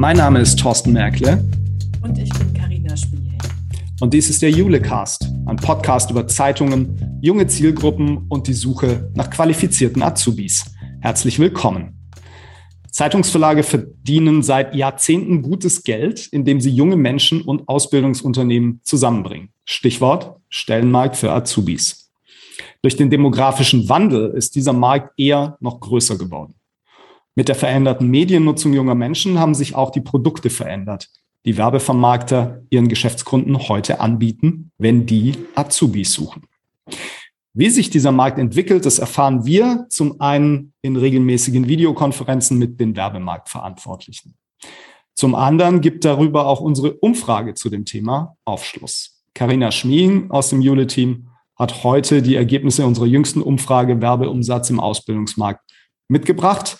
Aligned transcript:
Mein 0.00 0.16
Name 0.16 0.40
ist 0.40 0.58
Thorsten 0.58 0.94
Merkle. 0.94 1.46
Und 2.02 2.16
ich 2.16 2.30
bin 2.30 2.54
Karina 2.54 2.96
Spiel. 2.96 3.20
Und 4.00 4.14
dies 4.14 4.30
ist 4.30 4.40
der 4.40 4.50
Julecast, 4.50 5.30
ein 5.44 5.56
Podcast 5.56 6.10
über 6.10 6.26
Zeitungen, 6.26 7.20
junge 7.20 7.46
Zielgruppen 7.48 8.24
und 8.30 8.46
die 8.46 8.54
Suche 8.54 9.10
nach 9.14 9.28
qualifizierten 9.28 10.02
Azubis. 10.02 10.74
Herzlich 11.02 11.38
willkommen. 11.38 12.08
Zeitungsverlage 12.90 13.62
verdienen 13.62 14.42
seit 14.42 14.74
Jahrzehnten 14.74 15.42
gutes 15.42 15.82
Geld, 15.82 16.28
indem 16.28 16.62
sie 16.62 16.70
junge 16.70 16.96
Menschen 16.96 17.42
und 17.42 17.68
Ausbildungsunternehmen 17.68 18.80
zusammenbringen. 18.82 19.50
Stichwort 19.66 20.40
Stellenmarkt 20.48 21.16
für 21.16 21.30
Azubis. 21.30 22.10
Durch 22.80 22.96
den 22.96 23.10
demografischen 23.10 23.86
Wandel 23.90 24.30
ist 24.30 24.54
dieser 24.54 24.72
Markt 24.72 25.12
eher 25.18 25.58
noch 25.60 25.78
größer 25.78 26.16
geworden. 26.16 26.54
Mit 27.34 27.48
der 27.48 27.54
veränderten 27.54 28.08
Mediennutzung 28.08 28.72
junger 28.72 28.94
Menschen 28.94 29.38
haben 29.38 29.54
sich 29.54 29.74
auch 29.74 29.90
die 29.90 30.00
Produkte 30.00 30.50
verändert, 30.50 31.08
die 31.46 31.56
Werbevermarkter 31.56 32.62
ihren 32.70 32.88
Geschäftskunden 32.88 33.68
heute 33.68 34.00
anbieten, 34.00 34.72
wenn 34.78 35.06
die 35.06 35.34
Azubis 35.54 36.12
suchen. 36.12 36.42
Wie 37.52 37.70
sich 37.70 37.90
dieser 37.90 38.12
Markt 38.12 38.38
entwickelt, 38.38 38.86
das 38.86 38.98
erfahren 38.98 39.44
wir 39.44 39.86
zum 39.88 40.20
einen 40.20 40.72
in 40.82 40.96
regelmäßigen 40.96 41.66
Videokonferenzen 41.66 42.58
mit 42.58 42.78
den 42.78 42.94
Werbemarktverantwortlichen. 42.94 44.36
Zum 45.14 45.34
anderen 45.34 45.80
gibt 45.80 46.04
darüber 46.04 46.46
auch 46.46 46.60
unsere 46.60 46.94
Umfrage 46.94 47.54
zu 47.54 47.68
dem 47.68 47.84
Thema 47.84 48.36
Aufschluss. 48.44 49.22
Karina 49.34 49.70
Schmiing 49.70 50.30
aus 50.30 50.50
dem 50.50 50.60
Jule-Team 50.60 51.28
hat 51.56 51.84
heute 51.84 52.22
die 52.22 52.36
Ergebnisse 52.36 52.86
unserer 52.86 53.06
jüngsten 53.06 53.42
Umfrage 53.42 54.00
Werbeumsatz 54.00 54.70
im 54.70 54.80
Ausbildungsmarkt 54.80 55.60
mitgebracht. 56.08 56.78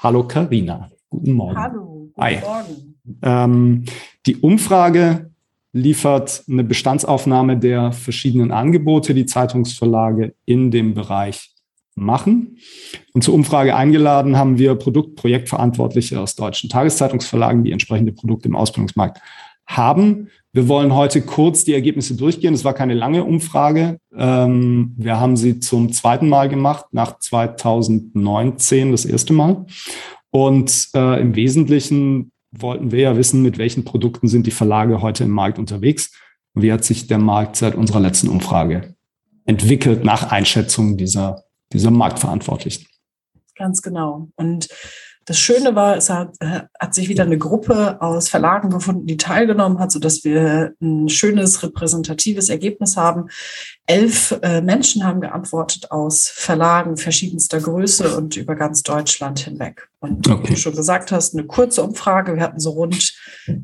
Hallo 0.00 0.22
Karina, 0.24 0.90
guten 1.10 1.32
Morgen. 1.32 1.58
Hallo, 1.58 2.10
guten 2.14 2.20
Hi. 2.20 2.38
Morgen. 2.40 2.94
Ähm, 3.22 3.84
die 4.26 4.36
Umfrage 4.36 5.30
liefert 5.72 6.44
eine 6.48 6.64
Bestandsaufnahme 6.64 7.56
der 7.58 7.92
verschiedenen 7.92 8.52
Angebote, 8.52 9.12
die 9.14 9.26
Zeitungsverlage 9.26 10.34
in 10.44 10.70
dem 10.70 10.94
Bereich 10.94 11.50
machen. 11.94 12.58
Und 13.12 13.24
zur 13.24 13.34
Umfrage 13.34 13.74
eingeladen 13.74 14.36
haben 14.36 14.58
wir 14.58 14.76
Produktprojektverantwortliche 14.76 16.20
aus 16.20 16.36
deutschen 16.36 16.70
Tageszeitungsverlagen, 16.70 17.64
die 17.64 17.72
entsprechende 17.72 18.12
Produkte 18.12 18.48
im 18.48 18.56
Ausbildungsmarkt 18.56 19.20
haben. 19.66 20.28
Wir 20.52 20.66
wollen 20.66 20.94
heute 20.94 21.22
kurz 21.22 21.64
die 21.64 21.74
Ergebnisse 21.74 22.16
durchgehen. 22.16 22.54
Es 22.54 22.64
war 22.64 22.72
keine 22.72 22.94
lange 22.94 23.24
Umfrage. 23.24 23.98
Ähm, 24.16 24.94
wir 24.96 25.20
haben 25.20 25.36
sie 25.36 25.60
zum 25.60 25.92
zweiten 25.92 26.28
Mal 26.28 26.48
gemacht, 26.48 26.86
nach 26.92 27.18
2019 27.18 28.92
das 28.92 29.04
erste 29.04 29.34
Mal. 29.34 29.66
Und 30.30 30.88
äh, 30.94 31.20
im 31.20 31.34
Wesentlichen 31.36 32.32
wollten 32.50 32.90
wir 32.92 33.00
ja 33.00 33.16
wissen, 33.16 33.42
mit 33.42 33.58
welchen 33.58 33.84
Produkten 33.84 34.26
sind 34.28 34.46
die 34.46 34.50
Verlage 34.50 35.02
heute 35.02 35.24
im 35.24 35.30
Markt 35.30 35.58
unterwegs. 35.58 36.12
Wie 36.54 36.72
hat 36.72 36.82
sich 36.82 37.06
der 37.06 37.18
Markt 37.18 37.56
seit 37.56 37.74
unserer 37.74 38.00
letzten 38.00 38.28
Umfrage 38.28 38.94
entwickelt 39.44 40.04
nach 40.04 40.30
Einschätzung 40.30 40.96
dieser, 40.96 41.44
dieser 41.72 41.90
Marktverantwortlichen? 41.90 42.86
Ganz 43.54 43.82
genau. 43.82 44.28
Und 44.36 44.68
das 45.28 45.38
Schöne 45.38 45.74
war, 45.74 45.96
es 45.98 46.08
hat, 46.08 46.36
äh, 46.40 46.62
hat, 46.80 46.94
sich 46.94 47.10
wieder 47.10 47.24
eine 47.24 47.36
Gruppe 47.36 48.00
aus 48.00 48.30
Verlagen 48.30 48.70
gefunden, 48.70 49.06
die 49.06 49.18
teilgenommen 49.18 49.78
hat, 49.78 49.92
sodass 49.92 50.24
wir 50.24 50.72
ein 50.80 51.10
schönes 51.10 51.62
repräsentatives 51.62 52.48
Ergebnis 52.48 52.96
haben. 52.96 53.28
Elf 53.88 54.38
äh, 54.42 54.60
Menschen 54.60 55.02
haben 55.02 55.22
geantwortet 55.22 55.90
aus 55.90 56.28
Verlagen 56.28 56.98
verschiedenster 56.98 57.58
Größe 57.58 58.14
und 58.16 58.36
über 58.36 58.54
ganz 58.54 58.82
Deutschland 58.82 59.40
hinweg. 59.40 59.88
Und 60.00 60.28
okay. 60.28 60.42
wie 60.44 60.54
du 60.54 60.60
schon 60.60 60.76
gesagt 60.76 61.10
hast, 61.10 61.34
eine 61.34 61.44
kurze 61.44 61.82
Umfrage. 61.82 62.36
Wir 62.36 62.42
hatten 62.42 62.60
so 62.60 62.70
rund 62.70 63.14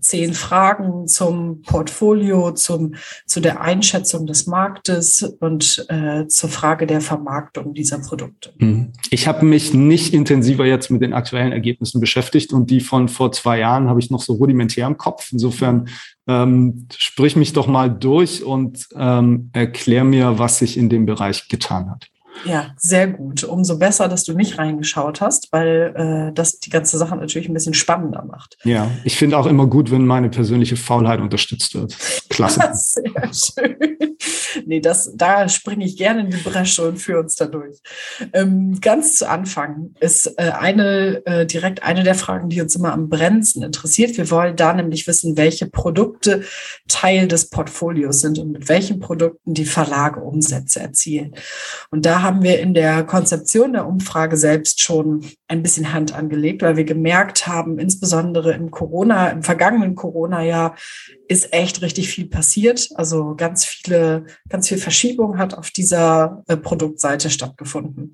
zehn 0.01 0.33
Fragen 0.33 1.07
zum 1.07 1.61
Portfolio, 1.62 2.53
zum, 2.53 2.95
zu 3.27 3.41
der 3.41 3.61
Einschätzung 3.61 4.27
des 4.27 4.47
Marktes 4.47 5.23
und 5.41 5.85
äh, 5.91 6.27
zur 6.27 6.49
Frage 6.49 6.87
der 6.87 7.03
Vermarktung 7.03 7.75
dieser 7.75 7.99
Produkte. 7.99 8.53
Mhm. 8.59 8.93
Ich 9.11 9.29
habe 9.29 9.45
mich 9.45 9.75
nicht 9.75 10.15
intensiver 10.15 10.65
jetzt 10.65 10.91
mit 10.91 11.03
den 11.03 11.12
aktuellen 11.12 11.53
Ergebnissen 11.53 12.01
beschäftigt 12.01 12.53
und 12.53 12.71
die 12.71 12.81
von 12.81 13.09
vor 13.09 13.31
zwei 13.31 13.59
Jahren 13.59 13.89
habe 13.89 14.01
ich 14.01 14.11
noch 14.11 14.23
so 14.23 14.33
rudimentär 14.33 14.87
im 14.87 14.97
Kopf. 14.97 15.29
Insofern 15.31 15.89
ähm, 16.27 16.89
sprich 16.97 17.37
mich 17.37 17.53
doch 17.53 17.67
mal 17.67 17.91
durch 17.91 18.45
und 18.45 18.87
ähm, 18.97 19.51
erklär 19.53 20.05
mir, 20.05 20.39
was 20.39 20.59
sich 20.59 20.77
in 20.77 20.89
dem 20.89 21.07
Bereich 21.07 21.49
getan 21.49 21.91
hat. 21.91 22.09
Ja, 22.45 22.75
sehr 22.77 23.06
gut. 23.06 23.45
Umso 23.45 23.78
besser, 23.78 24.09
dass 24.09 24.25
du 24.25 24.34
nicht 24.34 24.59
reingeschaut 24.59 25.21
hast, 25.21 25.49
weil 25.53 25.95
äh, 25.97 26.33
das 26.33 26.59
die 26.59 26.71
ganze 26.71 26.99
Sache 26.99 27.17
natürlich 27.17 27.49
ein 27.49 27.55
bisschen 27.55 27.75
spannender 27.75 28.25
macht. 28.25 28.56
Ja, 28.65 28.91
ich 29.05 29.17
finde 29.17 29.39
auch 29.39 29.47
immer 29.47 29.67
gut, 29.67 29.91
wenn 29.91 30.06
meine 30.06 30.28
persönliche 30.28 30.77
Faulheit 30.77 31.21
unterstützt 31.21 31.75
wird. 31.75 31.97
Klasse. 32.28 32.71
sehr 32.75 33.33
schön. 33.33 33.77
Nee, 34.67 34.81
das, 34.81 35.12
da 35.15 35.49
springe 35.49 35.84
ich 35.84 35.97
gerne 35.97 36.21
in 36.21 36.31
die 36.31 36.37
Bresche 36.37 36.87
und 36.87 36.99
führe 36.99 37.21
uns 37.21 37.37
da 37.37 37.47
durch. 37.47 37.78
Ähm, 38.33 38.78
ganz 38.81 39.17
zu 39.19 39.28
Anfang 39.28 39.94
ist 40.00 40.27
äh, 40.39 40.50
eine 40.50 41.23
äh, 41.27 41.47
direkt 41.47 41.83
eine 41.83 42.05
der 42.05 42.15
Fragen, 42.15 42.49
die 42.49 42.61
uns 42.61 42.77
immer 42.77 42.93
am 42.93 43.09
brennendsten 43.09 43.62
interessiert. 43.62 44.17
Wir 44.17 44.31
wollen 44.31 44.56
da 44.56 44.73
nämlich 44.73 45.06
wissen, 45.06 45.37
welche 45.37 45.67
Produkte 45.67 46.44
Teil 46.89 47.28
des 47.28 47.50
Portfolios 47.50 48.21
sind 48.21 48.39
und 48.39 48.53
mit 48.53 48.69
welchen 48.69 49.00
Produkten 49.00 49.55
die 49.55 49.65
Verlage 49.65 50.21
Umsätze 50.21 50.81
erzielen. 50.81 51.34
Und 51.91 52.06
da 52.06 52.23
haben 52.25 52.43
wir 52.43 52.59
in 52.59 52.75
der 52.75 53.05
Konzeption 53.05 53.75
der 53.75 53.87
Umfrage 53.87 54.37
selbst 54.37 54.81
schon 54.81 55.25
ein 55.47 55.62
bisschen 55.62 55.93
Hand 55.93 56.15
angelegt, 56.15 56.62
weil 56.62 56.77
wir 56.77 56.85
gemerkt 56.85 57.47
haben, 57.47 57.79
insbesondere 57.79 58.53
im 58.55 58.71
Corona, 58.71 59.29
im 59.29 59.43
vergangenen 59.43 59.95
Corona-Jahr 59.95 60.75
ist 61.29 61.53
echt 61.53 61.83
richtig 61.83 62.09
viel 62.09 62.27
passiert. 62.27 62.89
Also 62.97 63.35
ganz 63.37 63.65
viele, 63.65 64.27
ganz 64.49 64.69
viel 64.69 64.79
Verschiebung 64.79 65.39
hat 65.39 65.55
auf 65.55 65.71
dieser 65.71 66.43
äh, 66.49 66.57
Produktseite 66.57 67.31
stattgefunden. 67.31 68.12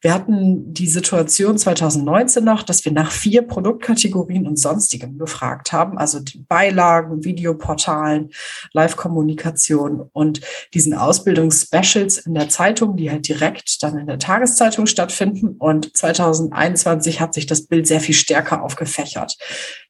Wir 0.00 0.12
hatten 0.14 0.72
die 0.72 0.88
Situation 0.88 1.58
2019 1.58 2.44
noch, 2.44 2.62
dass 2.62 2.84
wir 2.84 2.92
nach 2.92 3.10
vier 3.10 3.42
Produktkategorien 3.42 4.46
und 4.46 4.58
sonstigem 4.58 5.18
gefragt 5.18 5.72
haben, 5.72 5.98
also 5.98 6.20
die 6.20 6.44
Beilagen, 6.48 7.24
Videoportalen, 7.24 8.30
Live-Kommunikation 8.72 10.08
und 10.12 10.40
diesen 10.74 10.94
Ausbildungsspecials 10.94 12.18
in 12.18 12.34
der 12.34 12.48
Zeitung, 12.48 12.96
die 12.96 13.10
halt 13.10 13.28
direkt 13.28 13.49
dann 13.82 13.98
in 13.98 14.06
der 14.06 14.18
Tageszeitung 14.18 14.86
stattfinden. 14.86 15.56
Und 15.58 15.96
2021 15.96 17.20
hat 17.20 17.34
sich 17.34 17.46
das 17.46 17.66
Bild 17.66 17.86
sehr 17.86 18.00
viel 18.00 18.14
stärker 18.14 18.62
aufgefächert. 18.62 19.36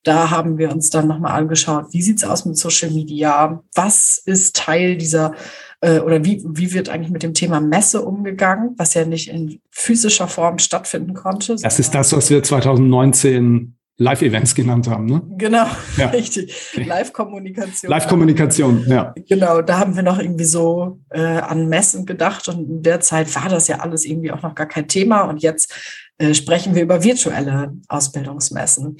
Da 0.02 0.30
haben 0.30 0.58
wir 0.58 0.70
uns 0.70 0.90
dann 0.90 1.08
nochmal 1.08 1.32
angeschaut, 1.32 1.86
wie 1.92 2.02
sieht's 2.02 2.24
aus 2.24 2.44
mit 2.44 2.56
Social 2.56 2.90
Media? 2.90 3.62
Was 3.74 4.22
ist 4.24 4.56
Teil 4.56 4.96
dieser 4.96 5.34
äh, 5.80 6.00
oder 6.00 6.24
wie, 6.24 6.42
wie 6.46 6.72
wird 6.72 6.88
eigentlich 6.88 7.10
mit 7.10 7.22
dem 7.22 7.34
Thema 7.34 7.60
Messe 7.60 8.02
umgegangen, 8.02 8.74
was 8.76 8.94
ja 8.94 9.04
nicht 9.04 9.28
in 9.28 9.60
physischer 9.70 10.28
Form 10.28 10.58
stattfinden 10.58 11.14
konnte? 11.14 11.56
Das 11.56 11.78
ist 11.78 11.94
das, 11.94 12.12
was 12.12 12.30
wir 12.30 12.42
2019 12.42 13.76
Live-Events 14.00 14.54
genannt 14.54 14.88
haben, 14.88 15.04
ne? 15.04 15.22
Genau, 15.36 15.66
ja. 15.98 16.08
richtig. 16.08 16.72
Live-Kommunikation. 16.74 17.90
Live-Kommunikation, 17.90 18.84
ja. 18.88 19.14
Genau, 19.28 19.60
da 19.60 19.78
haben 19.78 19.94
wir 19.94 20.02
noch 20.02 20.18
irgendwie 20.18 20.46
so 20.46 21.00
äh, 21.10 21.20
an 21.20 21.68
Messen 21.68 22.06
gedacht 22.06 22.48
und 22.48 22.68
in 22.68 22.82
der 22.82 23.00
Zeit 23.00 23.32
war 23.34 23.50
das 23.50 23.68
ja 23.68 23.80
alles 23.80 24.06
irgendwie 24.06 24.32
auch 24.32 24.42
noch 24.42 24.54
gar 24.54 24.66
kein 24.66 24.88
Thema 24.88 25.24
und 25.24 25.42
jetzt 25.42 25.74
äh, 26.16 26.32
sprechen 26.32 26.74
wir 26.74 26.82
über 26.82 27.04
virtuelle 27.04 27.74
Ausbildungsmessen. 27.88 28.96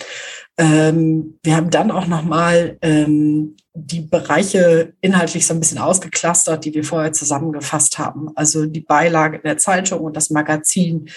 Ähm, 0.59 1.39
wir 1.43 1.57
haben 1.57 1.71
dann 1.71 1.91
auch 1.91 2.07
nochmal 2.07 2.77
ähm, 2.83 3.57
die 3.73 4.03
Bereiche 4.03 4.93
inhaltlich 5.01 5.47
so 5.47 5.55
ein 5.55 5.61
bisschen 5.61 5.79
ausgeklustert, 5.79 6.63
die 6.65 6.75
wir 6.75 6.85
vorher 6.85 7.13
zusammengefasst 7.13 7.99
haben. 7.99 8.29
Also 8.35 8.67
die 8.67 8.81
Beilage 8.81 9.39
in 9.39 9.45
der 9.45 9.57
Zeitung 9.57 10.01
und 10.01 10.15
das 10.15 10.29
Magazin 10.29 11.09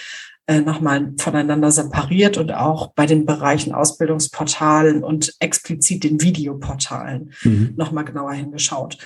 äh, 0.48 0.60
nochmal 0.60 1.14
voneinander 1.20 1.72
separiert 1.72 2.38
und 2.38 2.54
auch 2.54 2.94
bei 2.94 3.06
den 3.06 3.26
Bereichen 3.26 3.74
Ausbildungsportalen 3.74 5.04
und 5.04 5.34
explizit 5.40 6.04
den 6.04 6.22
Videoportalen 6.22 7.32
mhm. 7.44 7.74
nochmal 7.78 8.04
genauer 8.04 8.34
hingeschaut. 8.34 8.98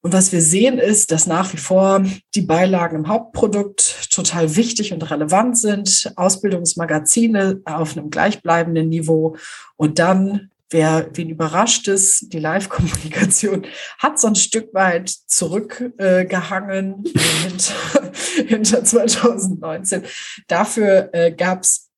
Und 0.00 0.12
was 0.12 0.30
wir 0.30 0.40
sehen 0.40 0.78
ist, 0.78 1.10
dass 1.10 1.26
nach 1.26 1.52
wie 1.52 1.56
vor 1.56 2.04
die 2.34 2.42
Beilagen 2.42 2.96
im 2.96 3.08
Hauptprodukt 3.08 4.08
total 4.12 4.54
wichtig 4.54 4.92
und 4.92 5.10
relevant 5.10 5.58
sind, 5.58 6.12
Ausbildungsmagazine 6.14 7.60
auf 7.64 7.96
einem 7.96 8.08
gleichbleibenden 8.08 8.88
Niveau 8.88 9.36
und 9.76 9.98
dann 9.98 10.50
wer 10.70 11.08
wen 11.14 11.30
überrascht 11.30 11.88
ist, 11.88 12.32
die 12.32 12.38
Live-Kommunikation 12.38 13.66
hat 13.98 14.18
so 14.18 14.28
ein 14.28 14.34
Stück 14.34 14.74
weit 14.74 15.08
zurückgehangen 15.08 17.04
äh, 17.04 17.18
hinter, 17.48 18.12
hinter 18.46 18.84
2019. 18.84 20.02
Dafür 20.46 21.10
äh, 21.12 21.32
gab 21.32 21.62
es 21.62 21.88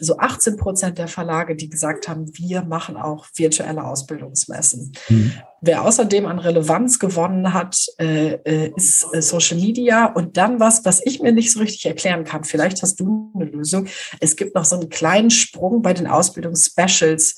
so 0.00 0.18
18 0.18 0.56
Prozent 0.56 0.98
der 0.98 1.08
Verlage, 1.08 1.56
die 1.56 1.68
gesagt 1.68 2.08
haben, 2.08 2.26
wir 2.36 2.62
machen 2.62 2.96
auch 2.96 3.26
virtuelle 3.34 3.84
Ausbildungsmessen. 3.84 4.92
Mhm. 5.08 5.32
Wer 5.60 5.82
außerdem 5.82 6.26
an 6.26 6.38
Relevanz 6.38 6.98
gewonnen 6.98 7.52
hat, 7.54 7.86
äh, 7.98 8.34
äh 8.44 8.72
ist 8.76 9.06
äh, 9.12 9.22
Social 9.22 9.58
Media. 9.58 10.06
Und 10.06 10.36
dann 10.36 10.60
was, 10.60 10.84
was 10.84 11.00
ich 11.04 11.20
mir 11.20 11.32
nicht 11.32 11.52
so 11.52 11.60
richtig 11.60 11.86
erklären 11.86 12.24
kann. 12.24 12.44
Vielleicht 12.44 12.82
hast 12.82 13.00
du 13.00 13.30
eine 13.34 13.46
Lösung. 13.46 13.86
Es 14.20 14.36
gibt 14.36 14.54
noch 14.54 14.64
so 14.64 14.76
einen 14.76 14.88
kleinen 14.88 15.30
Sprung 15.30 15.80
bei 15.80 15.94
den 15.94 16.06
Ausbildungsspecials 16.06 17.36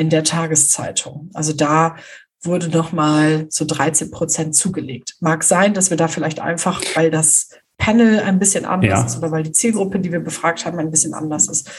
in 0.00 0.08
der 0.08 0.24
Tageszeitung. 0.24 1.30
Also 1.34 1.52
da 1.52 1.96
wurde 2.42 2.70
nochmal 2.70 3.46
so 3.50 3.66
13 3.66 4.10
Prozent 4.10 4.54
zugelegt. 4.54 5.16
Mag 5.20 5.44
sein, 5.44 5.74
dass 5.74 5.90
wir 5.90 5.98
da 5.98 6.08
vielleicht 6.08 6.40
einfach, 6.40 6.82
weil 6.94 7.10
das 7.10 7.50
Panel 7.76 8.20
ein 8.20 8.38
bisschen 8.38 8.64
anders 8.64 8.88
ja. 8.88 9.04
ist 9.04 9.18
oder 9.18 9.30
weil 9.30 9.42
die 9.42 9.52
Zielgruppe, 9.52 10.00
die 10.00 10.10
wir 10.10 10.20
befragt 10.20 10.64
haben, 10.64 10.78
ein 10.78 10.90
bisschen 10.90 11.12
anders 11.12 11.48
ist. 11.48 11.70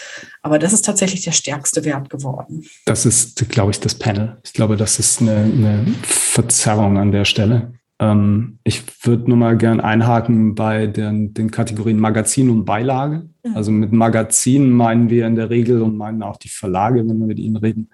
Aber 0.43 0.59
das 0.59 0.71
ist 0.71 0.85
tatsächlich 0.85 1.23
der 1.23 1.31
stärkste 1.31 1.83
Wert 1.83 2.11
geworden. 2.11 2.63
Das 2.85 3.07
ist, 3.07 3.49
glaube 3.49 3.71
ich, 3.71 3.79
das 3.79 3.95
Panel. 3.95 4.37
Ich 4.43 4.53
glaube, 4.53 4.77
das 4.77 4.99
ist 4.99 5.19
eine, 5.19 5.37
eine 5.37 5.85
Verzerrung 6.03 6.99
an 6.99 7.11
der 7.11 7.25
Stelle. 7.25 7.73
Ähm, 8.01 8.57
ich 8.63 8.83
würde 9.05 9.29
nur 9.29 9.37
mal 9.37 9.55
gern 9.55 9.79
einhaken 9.79 10.55
bei 10.55 10.87
den, 10.87 11.33
den 11.33 11.51
Kategorien 11.51 11.99
Magazin 11.99 12.49
und 12.49 12.65
Beilage. 12.65 13.29
Mhm. 13.45 13.55
Also 13.55 13.71
mit 13.71 13.93
Magazin 13.93 14.71
meinen 14.71 15.09
wir 15.09 15.27
in 15.27 15.35
der 15.35 15.51
Regel 15.51 15.81
und 15.81 15.95
meinen 15.95 16.23
auch 16.23 16.37
die 16.37 16.49
Verlage, 16.49 17.07
wenn 17.07 17.19
wir 17.19 17.27
mit 17.27 17.39
ihnen 17.39 17.57
reden, 17.57 17.89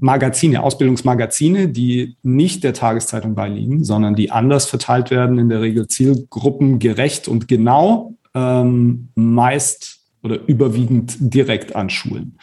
Magazine, 0.00 0.62
Ausbildungsmagazine, 0.62 1.68
die 1.68 2.16
nicht 2.22 2.64
der 2.64 2.74
Tageszeitung 2.74 3.34
beiliegen, 3.34 3.84
sondern 3.84 4.14
die 4.14 4.30
anders 4.30 4.66
verteilt 4.66 5.10
werden, 5.10 5.38
in 5.38 5.48
der 5.48 5.60
Regel 5.60 5.88
zielgruppengerecht 5.88 7.28
und 7.28 7.48
genau, 7.48 8.14
ähm, 8.34 9.08
meist 9.14 10.00
oder 10.22 10.38
überwiegend 10.46 11.16
direkt 11.20 11.74
an 11.74 11.90
Schulen. 11.90 12.38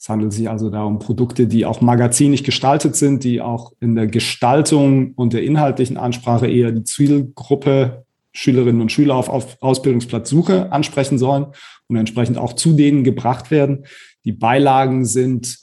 Es 0.00 0.08
handelt 0.08 0.32
sich 0.32 0.48
also 0.48 0.70
da 0.70 0.84
um 0.84 1.00
Produkte, 1.00 1.48
die 1.48 1.66
auch 1.66 1.80
magazinig 1.80 2.44
gestaltet 2.44 2.94
sind, 2.94 3.24
die 3.24 3.40
auch 3.40 3.72
in 3.80 3.96
der 3.96 4.06
Gestaltung 4.06 5.12
und 5.14 5.32
der 5.32 5.42
inhaltlichen 5.42 5.96
Ansprache 5.96 6.46
eher 6.46 6.70
die 6.70 6.84
Zielgruppe 6.84 8.04
Schülerinnen 8.32 8.80
und 8.80 8.92
Schüler 8.92 9.16
auf, 9.16 9.28
auf 9.28 9.56
Ausbildungsplatzsuche 9.60 10.70
ansprechen 10.70 11.18
sollen 11.18 11.46
und 11.88 11.96
entsprechend 11.96 12.38
auch 12.38 12.52
zu 12.52 12.74
denen 12.74 13.02
gebracht 13.02 13.50
werden. 13.50 13.84
Die 14.24 14.32
Beilagen 14.32 15.04
sind 15.04 15.58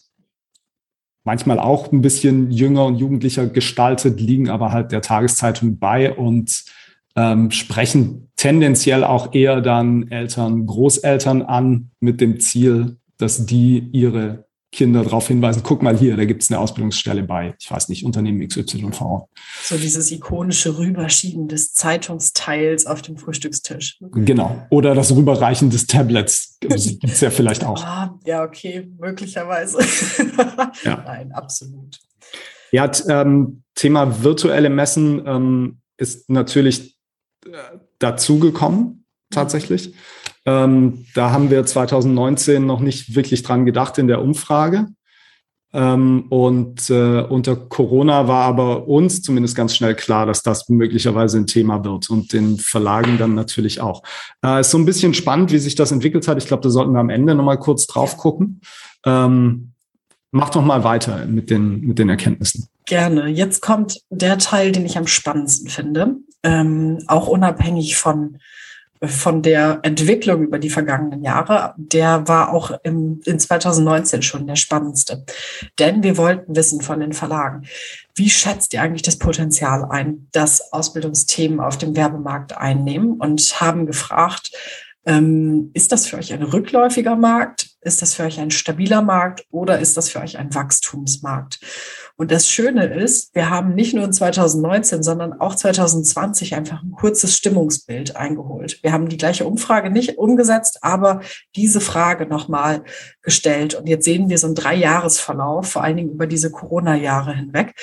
manchmal 1.24 1.60
auch 1.60 1.92
ein 1.94 2.02
bisschen 2.02 2.52
jünger 2.52 2.86
und 2.86 2.96
jugendlicher 2.96 3.48
gestaltet, 3.48 4.20
liegen 4.20 4.50
aber 4.50 4.74
halt 4.74 4.92
der 4.92 5.02
Tageszeitung 5.02 5.80
bei 5.80 6.14
und 6.14 6.66
ähm, 7.16 7.52
sprechen 7.52 8.30
tendenziell 8.36 9.06
auch 9.06 9.34
eher 9.34 9.62
dann 9.62 10.12
Eltern, 10.12 10.66
Großeltern 10.66 11.44
an 11.44 11.92
mit 12.02 12.20
dem 12.20 12.42
Ziel, 12.42 12.98
dass 13.18 13.46
die 13.46 13.90
ihre 13.92 14.46
Kinder 14.76 15.04
darauf 15.04 15.30
hinweisen, 15.30 15.62
guck 15.64 15.82
mal 15.82 15.98
hier, 15.98 16.18
da 16.18 16.26
gibt 16.26 16.44
es 16.44 16.52
eine 16.52 16.60
Ausbildungsstelle 16.60 17.24
bei, 17.24 17.56
ich 17.60 17.72
weiß 17.72 17.88
nicht, 17.88 18.04
Unternehmen 18.04 18.46
XYV. 18.46 19.28
So 19.64 19.78
dieses 19.78 20.12
ikonische 20.12 20.78
Rüberschieben 20.78 21.48
des 21.48 21.74
Zeitungsteils 21.74 22.86
auf 22.86 23.02
dem 23.02 23.16
Frühstückstisch. 23.18 23.98
Genau. 24.12 24.68
Oder 24.70 24.94
das 24.94 25.16
Rüberreichen 25.16 25.70
des 25.70 25.88
Tablets 25.88 26.58
gibt 26.60 26.74
es 26.74 27.22
ja 27.22 27.32
vielleicht 27.32 27.64
auch. 27.64 27.84
Ah, 27.96 28.20
ja, 28.26 28.44
okay, 28.44 28.92
möglicherweise. 29.00 29.78
ja. 30.84 31.04
Nein, 31.06 31.32
absolut. 31.32 32.00
Ja, 32.72 32.92
ähm, 33.08 33.64
Thema 33.76 34.24
virtuelle 34.24 34.70
Messen 34.70 35.26
ähm, 35.26 35.78
ist 35.98 36.30
natürlich 36.30 36.98
äh, 37.46 37.78
dazugekommen, 38.00 39.06
tatsächlich. 39.30 39.90
Mhm. 39.90 39.94
Ähm, 40.46 41.06
da 41.14 41.32
haben 41.32 41.50
wir 41.50 41.66
2019 41.66 42.66
noch 42.66 42.80
nicht 42.80 43.16
wirklich 43.16 43.44
dran 43.44 43.66
gedacht 43.66 43.98
in 43.98 44.08
der 44.08 44.22
Umfrage. 44.22 44.88
Ähm, 45.76 46.28
und 46.30 46.90
äh, 46.90 47.20
unter 47.22 47.58
Corona 47.58 48.30
war 48.30 48.46
aber 48.46 48.88
uns 48.88 49.22
zumindest 49.22 49.56
ganz 49.56 49.76
schnell 49.76 49.94
klar, 49.94 50.26
dass 50.26 50.42
das 50.42 50.70
möglicherweise 50.70 51.38
ein 51.38 51.48
Thema 51.48 51.84
wird 51.84 52.10
und 52.10 52.32
den 52.32 52.58
Verlagen 52.58 53.18
dann 53.18 53.36
natürlich 53.36 53.82
auch. 53.82 54.02
Äh, 54.42 54.62
ist 54.62 54.72
so 54.72 54.78
ein 54.78 54.86
bisschen 54.86 55.14
spannend, 55.14 55.52
wie 55.52 55.58
sich 55.58 55.76
das 55.76 55.92
entwickelt 55.92 56.30
hat. 56.30 56.38
Ich 56.38 56.48
glaube, 56.48 56.64
da 56.64 56.70
sollten 56.70 56.94
wir 56.94 57.00
am 57.00 57.10
Ende 57.10 57.36
nochmal 57.36 57.60
kurz 57.60 57.88
drauf 57.88 58.16
gucken. 58.16 58.62
Ähm, 59.06 59.74
mach 60.32 60.50
doch 60.50 60.64
mal 60.64 60.86
weiter 60.86 61.26
mit 61.26 61.50
den, 61.50 61.82
mit 61.82 62.00
den 62.00 62.08
Erkenntnissen. 62.08 62.70
Gerne. 62.86 63.28
Jetzt 63.28 63.62
kommt 63.62 64.00
der 64.10 64.38
Teil, 64.38 64.72
den 64.72 64.86
ich 64.86 64.98
am 64.98 65.08
spannendsten 65.08 65.70
finde, 65.70 66.16
ähm, 66.44 67.00
auch 67.08 67.28
unabhängig 67.28 67.98
von 67.98 68.38
von 69.04 69.42
der 69.42 69.80
Entwicklung 69.84 70.44
über 70.44 70.60
die 70.60 70.70
vergangenen 70.70 71.24
Jahre, 71.24 71.74
der 71.78 72.28
war 72.28 72.54
auch 72.54 72.72
im, 72.84 73.22
in 73.26 73.40
2019 73.40 74.22
schon 74.22 74.48
der 74.48 74.56
spannendste. 74.56 75.26
Denn 75.80 76.04
wir 76.04 76.18
wollten 76.18 76.56
wissen 76.56 76.82
von 76.82 77.00
den 77.00 77.14
Verlagen, 77.14 77.68
wie 78.16 78.30
schätzt 78.30 78.74
ihr 78.74 78.82
eigentlich 78.82 79.02
das 79.02 79.18
Potenzial 79.18 79.86
ein, 79.90 80.28
dass 80.32 80.72
Ausbildungsthemen 80.72 81.60
auf 81.60 81.78
dem 81.78 81.96
Werbemarkt 81.96 82.58
einnehmen 82.58 83.20
und 83.20 83.42
haben 83.60 83.86
gefragt, 83.86 84.52
ähm, 85.06 85.70
ist 85.74 85.92
das 85.92 86.08
für 86.08 86.18
euch 86.18 86.34
ein 86.34 86.42
rückläufiger 86.42 87.16
Markt? 87.16 87.70
Ist 87.82 88.02
das 88.02 88.16
für 88.16 88.24
euch 88.24 88.40
ein 88.40 88.50
stabiler 88.50 89.02
Markt 89.02 89.46
oder 89.52 89.80
ist 89.80 89.98
das 89.98 90.10
für 90.10 90.20
euch 90.20 90.38
ein 90.38 90.54
Wachstumsmarkt? 90.56 91.60
Und 92.18 92.32
das 92.32 92.50
Schöne 92.50 92.86
ist, 92.86 93.36
wir 93.36 93.50
haben 93.50 93.76
nicht 93.76 93.94
nur 93.94 94.06
in 94.06 94.14
2019, 94.14 95.04
sondern 95.04 95.34
auch 95.40 95.56
2020 95.56 96.56
einfach 96.56 96.82
ein 96.82 96.92
kurzes 96.92 97.36
Stimmungsbild 97.36 98.16
eingeholt. 98.16 98.80
Wir 98.84 98.94
haben 98.94 99.10
die 99.10 99.18
gleiche 99.18 99.46
Umfrage 99.46 99.90
nicht 99.90 100.18
umgesetzt, 100.18 100.80
aber 100.82 101.22
diese 101.56 101.82
Frage 101.82 102.26
nochmal 102.26 102.84
gestellt. 103.22 103.76
Und 103.76 103.88
jetzt 103.88 104.06
sehen 104.06 104.30
wir 104.30 104.38
so 104.38 104.48
einen 104.48 104.56
Dreijahresverlauf, 104.56 105.70
vor 105.70 105.84
allen 105.84 105.98
Dingen 105.98 106.12
über 106.12 106.28
diese 106.28 106.52
Corona-Jahre 106.52 107.36
hinweg, 107.36 107.74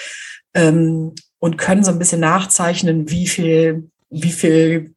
ähm, 0.55 1.15
und 1.39 1.59
können 1.59 1.83
so 1.83 1.91
ein 1.91 1.99
bisschen 1.99 2.21
nachzeichnen, 2.21 3.11
wie 3.11 3.27
viel 3.27 3.91
wie 4.13 4.33
viel 4.33 4.95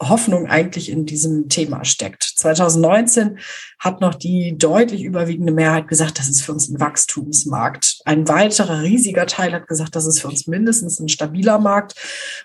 Hoffnung 0.00 0.46
eigentlich 0.46 0.90
in 0.90 1.06
diesem 1.06 1.48
Thema 1.48 1.84
steckt. 1.84 2.22
2019 2.22 3.38
hat 3.80 4.00
noch 4.00 4.14
die 4.14 4.56
deutlich 4.56 5.02
überwiegende 5.02 5.52
Mehrheit 5.52 5.88
gesagt, 5.88 6.20
das 6.20 6.28
ist 6.28 6.42
für 6.42 6.52
uns 6.52 6.68
ein 6.68 6.78
Wachstumsmarkt. 6.78 7.98
Ein 8.04 8.28
weiterer 8.28 8.82
riesiger 8.82 9.26
Teil 9.26 9.52
hat 9.52 9.66
gesagt, 9.66 9.96
das 9.96 10.06
ist 10.06 10.20
für 10.20 10.28
uns 10.28 10.46
mindestens 10.46 11.00
ein 11.00 11.08
stabiler 11.08 11.58
Markt. 11.58 11.96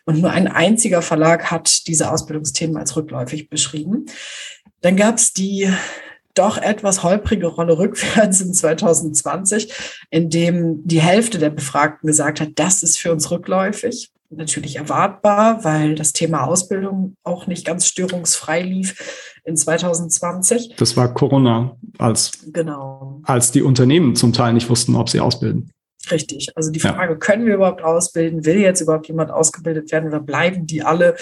Und 0.05 0.19
nur 0.19 0.31
ein 0.31 0.47
einziger 0.47 1.03
Verlag 1.03 1.51
hat 1.51 1.85
diese 1.87 2.09
Ausbildungsthemen 2.09 2.77
als 2.77 2.95
rückläufig 2.95 3.49
beschrieben. 3.49 4.07
Dann 4.81 4.95
gab 4.95 5.17
es 5.17 5.31
die 5.33 5.71
doch 6.33 6.57
etwas 6.57 7.03
holprige 7.03 7.47
Rolle 7.47 7.77
rückwärts 7.77 8.41
in 8.41 8.53
2020, 8.53 9.71
in 10.09 10.29
dem 10.31 10.87
die 10.87 11.01
Hälfte 11.01 11.37
der 11.37 11.51
Befragten 11.51 12.07
gesagt 12.07 12.41
hat, 12.41 12.51
das 12.55 12.81
ist 12.81 12.97
für 12.97 13.11
uns 13.11 13.29
rückläufig 13.29 14.11
natürlich 14.31 14.77
erwartbar, 14.77 15.63
weil 15.63 15.95
das 15.95 16.13
Thema 16.13 16.45
Ausbildung 16.45 17.15
auch 17.23 17.47
nicht 17.47 17.65
ganz 17.65 17.85
störungsfrei 17.85 18.61
lief 18.61 19.39
in 19.43 19.57
2020. 19.57 20.75
Das 20.77 20.95
war 20.97 21.13
Corona, 21.13 21.77
als, 21.97 22.31
genau. 22.51 23.21
als 23.23 23.51
die 23.51 23.61
Unternehmen 23.61 24.15
zum 24.15 24.33
Teil 24.33 24.53
nicht 24.53 24.69
wussten, 24.69 24.95
ob 24.95 25.09
sie 25.09 25.19
ausbilden. 25.19 25.71
Richtig. 26.09 26.49
Also 26.55 26.71
die 26.71 26.79
Frage, 26.79 27.13
ja. 27.13 27.19
können 27.19 27.45
wir 27.45 27.55
überhaupt 27.55 27.83
ausbilden? 27.83 28.45
Will 28.45 28.57
jetzt 28.57 28.81
überhaupt 28.81 29.07
jemand 29.07 29.29
ausgebildet 29.29 29.91
werden 29.91 30.07
oder 30.07 30.19
bleiben 30.19 30.65
die 30.65 30.81
alle 30.81 31.15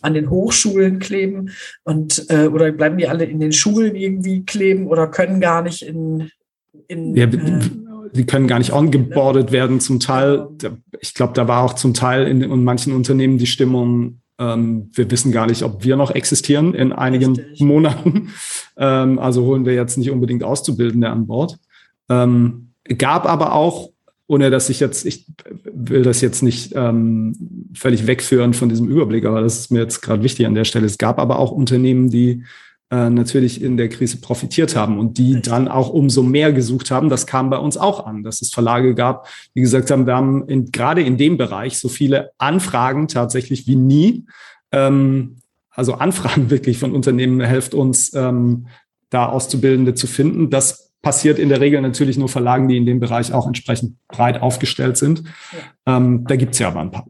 an 0.00 0.14
den 0.14 0.30
Hochschulen 0.30 1.00
kleben 1.00 1.50
und 1.84 2.24
äh, 2.30 2.46
oder 2.46 2.72
bleiben 2.72 2.96
die 2.96 3.08
alle 3.08 3.24
in 3.24 3.40
den 3.40 3.52
Schulen 3.52 3.94
irgendwie 3.94 4.44
kleben 4.44 4.86
oder 4.86 5.06
können 5.08 5.40
gar 5.40 5.60
nicht 5.60 5.82
in, 5.82 6.30
in 6.88 7.14
ja, 7.14 7.26
äh, 7.26 7.60
die 8.12 8.26
können 8.26 8.46
gar 8.46 8.58
nicht 8.58 8.72
ongeboardet 8.72 9.52
werden. 9.52 9.80
Zum 9.80 9.98
Teil, 9.98 10.48
ich 11.00 11.14
glaube, 11.14 11.32
da 11.32 11.48
war 11.48 11.62
auch 11.62 11.74
zum 11.74 11.94
Teil 11.94 12.26
in, 12.26 12.42
in 12.42 12.64
manchen 12.64 12.92
Unternehmen 12.92 13.38
die 13.38 13.46
Stimmung, 13.46 14.20
ähm, 14.38 14.90
wir 14.94 15.10
wissen 15.10 15.32
gar 15.32 15.46
nicht, 15.46 15.62
ob 15.62 15.84
wir 15.84 15.96
noch 15.96 16.10
existieren 16.10 16.74
in 16.74 16.92
einigen 16.92 17.36
Richtig. 17.36 17.60
Monaten. 17.60 18.28
Ähm, 18.74 19.18
also 19.18 19.44
holen 19.44 19.66
wir 19.66 19.74
jetzt 19.74 19.98
nicht 19.98 20.10
unbedingt 20.10 20.42
Auszubildende 20.42 21.10
an 21.10 21.26
Bord. 21.26 21.58
Ähm, 22.08 22.70
gab 22.96 23.26
aber 23.26 23.52
auch, 23.52 23.90
ohne 24.26 24.48
dass 24.48 24.70
ich 24.70 24.80
jetzt, 24.80 25.04
ich 25.04 25.26
will 25.70 26.02
das 26.02 26.22
jetzt 26.22 26.42
nicht 26.42 26.72
ähm, 26.74 27.68
völlig 27.74 28.06
wegführen 28.06 28.54
von 28.54 28.70
diesem 28.70 28.88
Überblick, 28.88 29.26
aber 29.26 29.42
das 29.42 29.58
ist 29.58 29.70
mir 29.70 29.80
jetzt 29.80 30.00
gerade 30.00 30.22
wichtig 30.22 30.46
an 30.46 30.54
der 30.54 30.64
Stelle. 30.64 30.86
Es 30.86 30.96
gab 30.96 31.18
aber 31.18 31.38
auch 31.38 31.50
Unternehmen, 31.50 32.08
die 32.08 32.44
äh, 32.92 33.08
natürlich 33.08 33.62
in 33.62 33.78
der 33.78 33.88
Krise 33.88 34.20
profitiert 34.20 34.76
haben 34.76 34.98
und 34.98 35.16
die 35.16 35.40
dann 35.40 35.66
auch 35.66 35.88
umso 35.88 36.22
mehr 36.22 36.52
gesucht 36.52 36.90
haben. 36.90 37.08
Das 37.08 37.26
kam 37.26 37.48
bei 37.48 37.56
uns 37.56 37.78
auch 37.78 38.04
an, 38.04 38.22
dass 38.22 38.42
es 38.42 38.50
Verlage 38.50 38.94
gab, 38.94 39.26
die 39.54 39.62
gesagt 39.62 39.90
haben, 39.90 40.06
wir 40.06 40.14
haben 40.14 40.46
in, 40.46 40.70
gerade 40.70 41.00
in 41.00 41.16
dem 41.16 41.38
Bereich 41.38 41.78
so 41.78 41.88
viele 41.88 42.32
Anfragen 42.36 43.08
tatsächlich 43.08 43.66
wie 43.66 43.76
nie. 43.76 44.26
Ähm, 44.72 45.38
also 45.70 45.94
Anfragen 45.94 46.50
wirklich 46.50 46.76
von 46.76 46.92
Unternehmen 46.92 47.40
helft 47.40 47.72
uns, 47.72 48.12
ähm, 48.12 48.66
da 49.08 49.26
Auszubildende 49.26 49.94
zu 49.94 50.06
finden. 50.06 50.50
Das 50.50 50.92
passiert 51.00 51.38
in 51.38 51.48
der 51.48 51.62
Regel 51.62 51.80
natürlich 51.80 52.18
nur 52.18 52.28
Verlagen, 52.28 52.68
die 52.68 52.76
in 52.76 52.84
dem 52.84 53.00
Bereich 53.00 53.32
auch 53.32 53.46
entsprechend 53.46 53.96
breit 54.06 54.42
aufgestellt 54.42 54.98
sind. 54.98 55.22
Ja. 55.86 55.96
Ähm, 55.96 56.26
da 56.26 56.36
gibt's 56.36 56.58
ja 56.58 56.68
aber 56.68 56.80
ein 56.80 56.90
paar. 56.90 57.06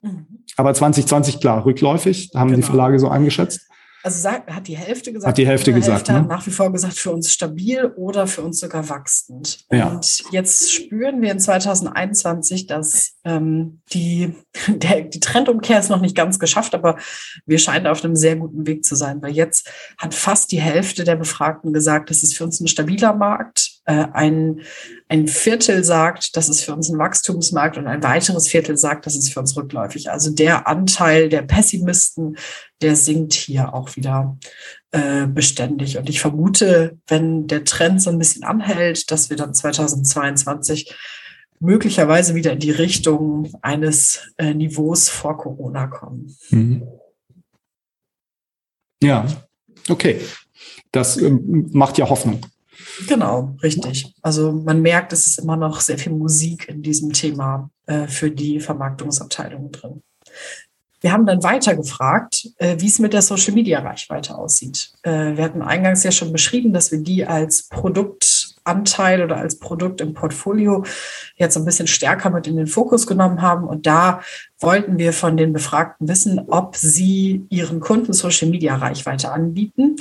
Mhm. 0.00 0.26
Aber 0.56 0.72
2020, 0.72 1.40
klar, 1.40 1.66
rückläufig, 1.66 2.30
haben 2.34 2.48
genau. 2.48 2.56
die 2.56 2.62
Verlage 2.62 2.98
so 2.98 3.10
eingeschätzt. 3.10 3.68
Also 4.04 4.18
sagt, 4.20 4.50
hat 4.50 4.68
die 4.68 4.76
Hälfte 4.76 5.14
gesagt. 5.14 5.30
Hat 5.30 5.38
die 5.38 5.46
Hälfte 5.46 5.72
gesagt. 5.72 6.10
Hälfte 6.10 6.12
ne? 6.12 6.28
nach 6.28 6.46
wie 6.46 6.50
vor 6.50 6.70
gesagt, 6.70 6.98
für 6.98 7.10
uns 7.10 7.32
stabil 7.32 7.86
oder 7.96 8.26
für 8.26 8.42
uns 8.42 8.60
sogar 8.60 8.90
wachsend. 8.90 9.64
Ja. 9.72 9.88
Und 9.88 10.24
jetzt 10.30 10.74
spüren 10.74 11.22
wir 11.22 11.32
in 11.32 11.40
2021, 11.40 12.66
dass 12.66 13.14
ähm, 13.24 13.80
die, 13.94 14.34
der, 14.68 15.00
die 15.00 15.20
Trendumkehr 15.20 15.80
ist 15.80 15.88
noch 15.88 16.02
nicht 16.02 16.14
ganz 16.14 16.38
geschafft, 16.38 16.74
aber 16.74 16.98
wir 17.46 17.58
scheinen 17.58 17.86
auf 17.86 18.04
einem 18.04 18.14
sehr 18.14 18.36
guten 18.36 18.66
Weg 18.66 18.84
zu 18.84 18.94
sein, 18.94 19.22
weil 19.22 19.32
jetzt 19.32 19.70
hat 19.96 20.12
fast 20.12 20.52
die 20.52 20.60
Hälfte 20.60 21.04
der 21.04 21.16
Befragten 21.16 21.72
gesagt, 21.72 22.10
das 22.10 22.22
ist 22.22 22.36
für 22.36 22.44
uns 22.44 22.60
ein 22.60 22.68
stabiler 22.68 23.14
Markt 23.14 23.73
Äh, 23.86 24.06
ein, 24.12 24.60
ein 25.08 25.28
Viertel 25.28 25.84
sagt, 25.84 26.36
das 26.36 26.48
ist 26.48 26.62
für 26.62 26.74
uns 26.74 26.88
ein 26.88 26.98
Wachstumsmarkt 26.98 27.76
und 27.76 27.86
ein 27.86 28.02
weiteres 28.02 28.48
Viertel 28.48 28.78
sagt, 28.78 29.04
das 29.04 29.14
ist 29.14 29.32
für 29.32 29.40
uns 29.40 29.56
rückläufig. 29.56 30.10
Also 30.10 30.30
der 30.30 30.66
Anteil 30.66 31.28
der 31.28 31.42
Pessimisten, 31.42 32.36
der 32.80 32.96
sinkt 32.96 33.34
hier 33.34 33.74
auch 33.74 33.94
wieder 33.96 34.38
äh, 34.92 35.26
beständig. 35.26 35.98
Und 35.98 36.08
ich 36.08 36.20
vermute, 36.20 36.98
wenn 37.06 37.46
der 37.46 37.64
Trend 37.64 38.00
so 38.00 38.10
ein 38.10 38.18
bisschen 38.18 38.44
anhält, 38.44 39.10
dass 39.10 39.28
wir 39.28 39.36
dann 39.36 39.52
2022 39.52 40.94
möglicherweise 41.60 42.34
wieder 42.34 42.52
in 42.52 42.60
die 42.60 42.70
Richtung 42.70 43.52
eines 43.60 44.32
äh, 44.38 44.54
Niveaus 44.54 45.08
vor 45.08 45.36
Corona 45.36 45.88
kommen. 45.88 46.34
Mhm. 46.50 46.86
Ja, 49.02 49.26
okay. 49.88 50.20
Das 50.92 51.16
ähm, 51.16 51.68
macht 51.72 51.98
ja 51.98 52.08
Hoffnung. 52.08 52.40
Genau, 53.06 53.56
richtig. 53.62 54.14
Also 54.22 54.52
man 54.52 54.82
merkt, 54.82 55.12
es 55.12 55.26
ist 55.26 55.38
immer 55.38 55.56
noch 55.56 55.80
sehr 55.80 55.98
viel 55.98 56.12
Musik 56.12 56.68
in 56.68 56.82
diesem 56.82 57.12
Thema 57.12 57.70
äh, 57.86 58.06
für 58.06 58.30
die 58.30 58.60
Vermarktungsabteilung 58.60 59.70
drin. 59.72 60.02
Wir 61.04 61.12
haben 61.12 61.26
dann 61.26 61.42
weiter 61.42 61.76
gefragt, 61.76 62.48
äh, 62.56 62.76
wie 62.78 62.86
es 62.86 62.98
mit 62.98 63.12
der 63.12 63.20
Social-Media-Reichweite 63.20 64.34
aussieht. 64.38 64.90
Äh, 65.02 65.36
wir 65.36 65.44
hatten 65.44 65.60
eingangs 65.60 66.02
ja 66.02 66.10
schon 66.10 66.32
beschrieben, 66.32 66.72
dass 66.72 66.92
wir 66.92 66.98
die 66.98 67.26
als 67.26 67.68
Produktanteil 67.68 69.22
oder 69.22 69.36
als 69.36 69.58
Produkt 69.58 70.00
im 70.00 70.14
Portfolio 70.14 70.82
jetzt 71.36 71.58
ein 71.58 71.66
bisschen 71.66 71.88
stärker 71.88 72.30
mit 72.30 72.46
in 72.46 72.56
den 72.56 72.66
Fokus 72.66 73.06
genommen 73.06 73.42
haben. 73.42 73.68
Und 73.68 73.86
da 73.86 74.22
wollten 74.60 74.96
wir 74.96 75.12
von 75.12 75.36
den 75.36 75.52
Befragten 75.52 76.08
wissen, 76.08 76.40
ob 76.48 76.74
sie 76.74 77.44
ihren 77.50 77.80
Kunden 77.80 78.14
Social-Media-Reichweite 78.14 79.30
anbieten 79.30 79.96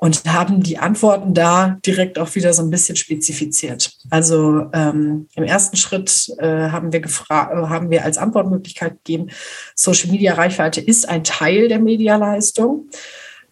und 0.00 0.24
haben 0.24 0.62
die 0.62 0.78
Antworten 0.78 1.34
da 1.34 1.78
direkt 1.84 2.18
auch 2.18 2.34
wieder 2.34 2.54
so 2.54 2.62
ein 2.62 2.70
bisschen 2.70 2.96
spezifiziert. 2.96 3.98
Also 4.08 4.70
ähm, 4.72 5.28
im 5.34 5.44
ersten 5.44 5.76
Schritt 5.76 6.32
äh, 6.38 6.70
haben 6.70 6.90
wir 6.90 7.00
äh, 7.00 7.08
haben 7.30 7.90
wir 7.90 8.02
als 8.02 8.16
Antwortmöglichkeit 8.16 9.04
gegeben, 9.04 9.30
Social 9.74 10.10
Media 10.10 10.34
Reichweite 10.34 10.80
ist 10.80 11.06
ein 11.06 11.22
Teil 11.22 11.68
der 11.68 11.80
Medialeistung. 11.80 12.88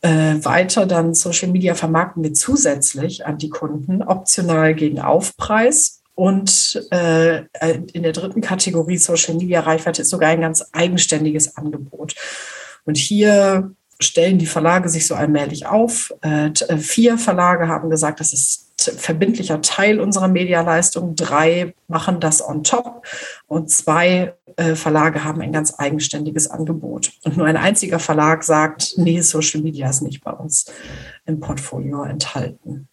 Äh, 0.01 0.37
weiter 0.43 0.87
dann 0.87 1.13
Social 1.13 1.49
Media 1.49 1.75
vermarkten 1.75 2.23
wir 2.23 2.33
zusätzlich 2.33 3.27
an 3.27 3.37
die 3.37 3.51
Kunden, 3.51 4.03
optional 4.03 4.75
gegen 4.75 5.01
Aufpreis. 5.01 6.01
Und 6.15 6.83
äh, 6.91 7.43
in 7.93 8.03
der 8.03 8.13
dritten 8.13 8.41
Kategorie 8.41 8.97
Social 8.97 9.35
Media 9.35 9.61
Reichweite 9.61 10.01
ist 10.01 10.11
sogar 10.11 10.31
ein 10.31 10.41
ganz 10.41 10.65
eigenständiges 10.73 11.59
Angebot. 11.59 12.15
Und 12.87 12.97
hier 12.97 13.75
stellen 14.01 14.39
die 14.39 14.47
Verlage 14.47 14.89
sich 14.89 15.07
so 15.07 15.15
allmählich 15.15 15.67
auf. 15.67 16.15
Äh, 16.23 16.49
äh, 16.49 16.79
vier 16.79 17.19
Verlage 17.19 17.69
haben 17.69 17.91
gesagt, 17.91 18.21
das 18.21 18.33
ist 18.33 18.69
verbindlicher 18.97 19.61
Teil 19.61 20.01
unserer 20.01 20.29
Medialeistung. 20.29 21.17
Drei 21.17 21.75
machen 21.89 22.21
das 22.21 22.47
on 22.47 22.63
top 22.63 23.07
und 23.47 23.71
zwei 23.71 24.35
äh, 24.57 24.75
Verlage 24.77 25.25
haben 25.25 25.41
ein 25.41 25.53
ganz 25.53 25.75
eigenständiges 25.79 26.49
Angebot. 26.49 27.13
Und 27.25 27.37
nur 27.37 27.47
ein 27.47 27.57
einziger 27.57 27.99
Verlag 27.99 28.45
sagt, 28.45 28.95
nee, 28.97 29.21
Social 29.21 29.63
Media 29.63 29.91
ist 29.91 30.03
nicht 30.03 30.23
bei 30.23 30.33
uns 30.33 30.67
im 31.27 31.41
Portfolio 31.41 32.05
enthalten. 32.05 32.89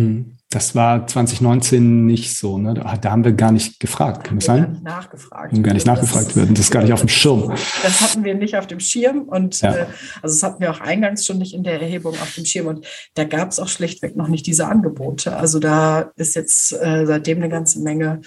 Hm. 0.00 0.36
Das 0.52 0.74
war 0.74 1.06
2019 1.06 2.06
nicht 2.06 2.36
so, 2.36 2.58
ne? 2.58 2.74
Da, 2.74 2.96
da 2.96 3.12
haben 3.12 3.24
wir 3.24 3.30
gar 3.30 3.52
nicht 3.52 3.78
gefragt, 3.78 4.24
kann 4.24 4.38
das 4.38 4.46
sein? 4.46 4.62
Gar 4.62 4.70
nicht 4.70 4.82
nachgefragt. 4.82 5.52
Und 5.52 5.62
gar 5.62 5.74
nicht 5.74 5.86
nachgefragt 5.86 6.34
werden. 6.34 6.56
Das 6.56 6.64
ist 6.64 6.70
gar 6.72 6.82
nicht 6.82 6.92
auf 6.92 6.98
dem 6.98 7.08
Schirm. 7.08 7.52
Das 7.84 8.00
hatten 8.00 8.24
wir 8.24 8.34
nicht 8.34 8.56
auf 8.56 8.66
dem 8.66 8.80
Schirm 8.80 9.28
und 9.28 9.60
ja. 9.60 9.72
äh, 9.72 9.86
also 10.22 10.34
das 10.34 10.42
hatten 10.42 10.60
wir 10.60 10.72
auch 10.72 10.80
eingangs 10.80 11.24
schon 11.24 11.38
nicht 11.38 11.54
in 11.54 11.62
der 11.62 11.80
Erhebung 11.80 12.14
auf 12.14 12.34
dem 12.34 12.44
Schirm 12.44 12.66
und 12.66 12.84
da 13.14 13.22
gab 13.22 13.50
es 13.50 13.60
auch 13.60 13.68
schlichtweg 13.68 14.16
noch 14.16 14.26
nicht 14.26 14.44
diese 14.44 14.66
Angebote. 14.66 15.36
Also 15.36 15.60
da 15.60 16.10
ist 16.16 16.34
jetzt 16.34 16.72
äh, 16.72 17.06
seitdem 17.06 17.38
eine 17.38 17.48
ganze 17.48 17.80
Menge 17.80 18.20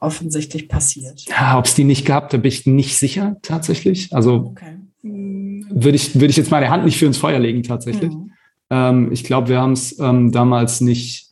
offensichtlich 0.00 0.68
passiert. 0.68 1.24
Ja, 1.30 1.58
ob 1.58 1.64
es 1.64 1.74
die 1.74 1.84
nicht 1.84 2.04
gab, 2.04 2.28
da 2.28 2.36
bin 2.36 2.48
ich 2.48 2.66
nicht 2.66 2.98
sicher 2.98 3.36
tatsächlich. 3.40 4.12
Also 4.12 4.52
okay. 4.52 4.76
würde 5.02 5.96
ich, 5.96 6.14
würde 6.14 6.28
ich 6.28 6.36
jetzt 6.36 6.50
meine 6.50 6.68
Hand 6.68 6.84
nicht 6.84 6.98
für 6.98 7.06
ins 7.06 7.16
Feuer 7.16 7.38
legen 7.38 7.62
tatsächlich. 7.62 8.10
Mhm. 8.10 8.29
Ähm, 8.70 9.12
ich 9.12 9.24
glaube, 9.24 9.48
wir 9.48 9.60
haben 9.60 9.72
es 9.72 9.98
ähm, 9.98 10.32
damals 10.32 10.80
nicht 10.80 11.30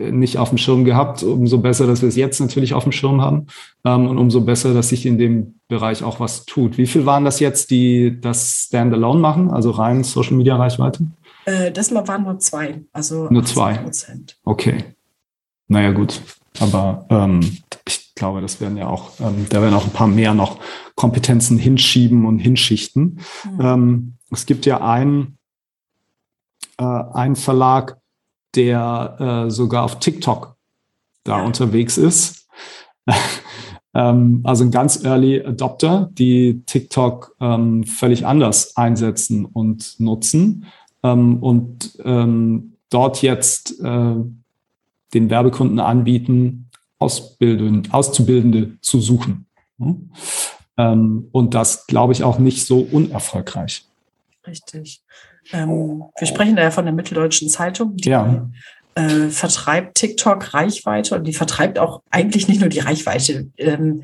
nicht 0.00 0.38
auf 0.38 0.48
dem 0.48 0.58
Schirm 0.58 0.84
gehabt. 0.84 1.22
Umso 1.22 1.58
besser, 1.58 1.86
dass 1.86 2.00
wir 2.00 2.08
es 2.08 2.16
jetzt 2.16 2.40
natürlich 2.40 2.74
auf 2.74 2.84
dem 2.84 2.92
Schirm 2.92 3.20
haben 3.20 3.46
ähm, 3.84 4.08
und 4.08 4.18
umso 4.18 4.40
besser, 4.40 4.72
dass 4.72 4.88
sich 4.88 5.06
in 5.06 5.18
dem 5.18 5.60
Bereich 5.68 6.02
auch 6.02 6.20
was 6.20 6.46
tut. 6.46 6.78
Wie 6.78 6.86
viel 6.86 7.06
waren 7.06 7.24
das 7.24 7.38
jetzt, 7.40 7.70
die 7.70 8.18
das 8.20 8.64
Standalone 8.68 9.20
machen, 9.20 9.50
also 9.50 9.70
rein 9.70 10.02
Social 10.02 10.36
Media 10.36 10.56
Reichweite? 10.56 11.04
Äh, 11.44 11.70
das 11.70 11.94
waren 11.94 12.24
nur 12.24 12.38
zwei, 12.38 12.80
also 12.92 13.28
nur 13.30 13.44
zwei. 13.44 13.74
Prozent. 13.74 14.38
Okay. 14.44 14.84
Naja, 15.68 15.92
gut. 15.92 16.20
Aber 16.58 17.06
ähm, 17.10 17.40
ich 17.86 18.14
glaube, 18.14 18.40
das 18.40 18.60
werden 18.60 18.76
ja 18.76 18.88
auch, 18.88 19.12
ähm, 19.20 19.46
da 19.48 19.62
werden 19.62 19.74
auch 19.74 19.84
ein 19.84 19.92
paar 19.92 20.08
mehr 20.08 20.34
noch 20.34 20.58
Kompetenzen 20.96 21.58
hinschieben 21.58 22.26
und 22.26 22.38
hinschichten. 22.38 23.20
Ähm, 23.60 24.14
es 24.32 24.46
gibt 24.46 24.66
ja 24.66 24.80
einen, 24.80 25.38
äh, 26.80 26.84
einen 27.12 27.36
Verlag, 27.36 27.98
der 28.56 29.44
äh, 29.46 29.50
sogar 29.50 29.84
auf 29.84 29.98
TikTok 29.98 30.56
da 31.24 31.42
unterwegs 31.42 31.98
ist. 31.98 32.48
ähm, 33.94 34.40
also 34.44 34.64
ein 34.64 34.70
ganz 34.70 35.04
Early 35.04 35.44
Adopter, 35.44 36.10
die 36.12 36.62
TikTok 36.64 37.36
ähm, 37.38 37.84
völlig 37.84 38.26
anders 38.26 38.76
einsetzen 38.76 39.44
und 39.44 40.00
nutzen 40.00 40.66
ähm, 41.02 41.42
und 41.42 41.98
ähm, 42.02 42.76
dort 42.88 43.22
jetzt 43.22 43.78
äh, 43.80 44.14
den 45.14 45.30
Werbekunden 45.30 45.80
anbieten, 45.80 46.70
Ausbilden, 46.98 47.88
Auszubildende 47.92 48.78
zu 48.80 49.00
suchen. 49.00 49.46
Hm? 49.78 50.10
und 51.32 51.52
das, 51.52 51.86
glaube 51.86 52.14
ich, 52.14 52.24
auch 52.24 52.38
nicht 52.38 52.64
so 52.64 52.80
unerfolgreich. 52.80 53.84
Richtig. 54.46 55.02
Ähm, 55.52 56.04
wir 56.18 56.26
sprechen 56.26 56.56
da 56.56 56.62
ja 56.62 56.70
von 56.70 56.84
der 56.84 56.94
Mitteldeutschen 56.94 57.48
Zeitung. 57.48 57.96
Die 57.96 58.10
ja. 58.10 58.48
äh, 58.94 59.28
vertreibt 59.28 59.96
TikTok 59.96 60.54
Reichweite 60.54 61.16
und 61.16 61.24
die 61.24 61.32
vertreibt 61.32 61.78
auch 61.78 62.02
eigentlich 62.10 62.48
nicht 62.48 62.60
nur 62.60 62.68
die 62.68 62.80
Reichweite. 62.80 63.48
Ähm, 63.56 64.02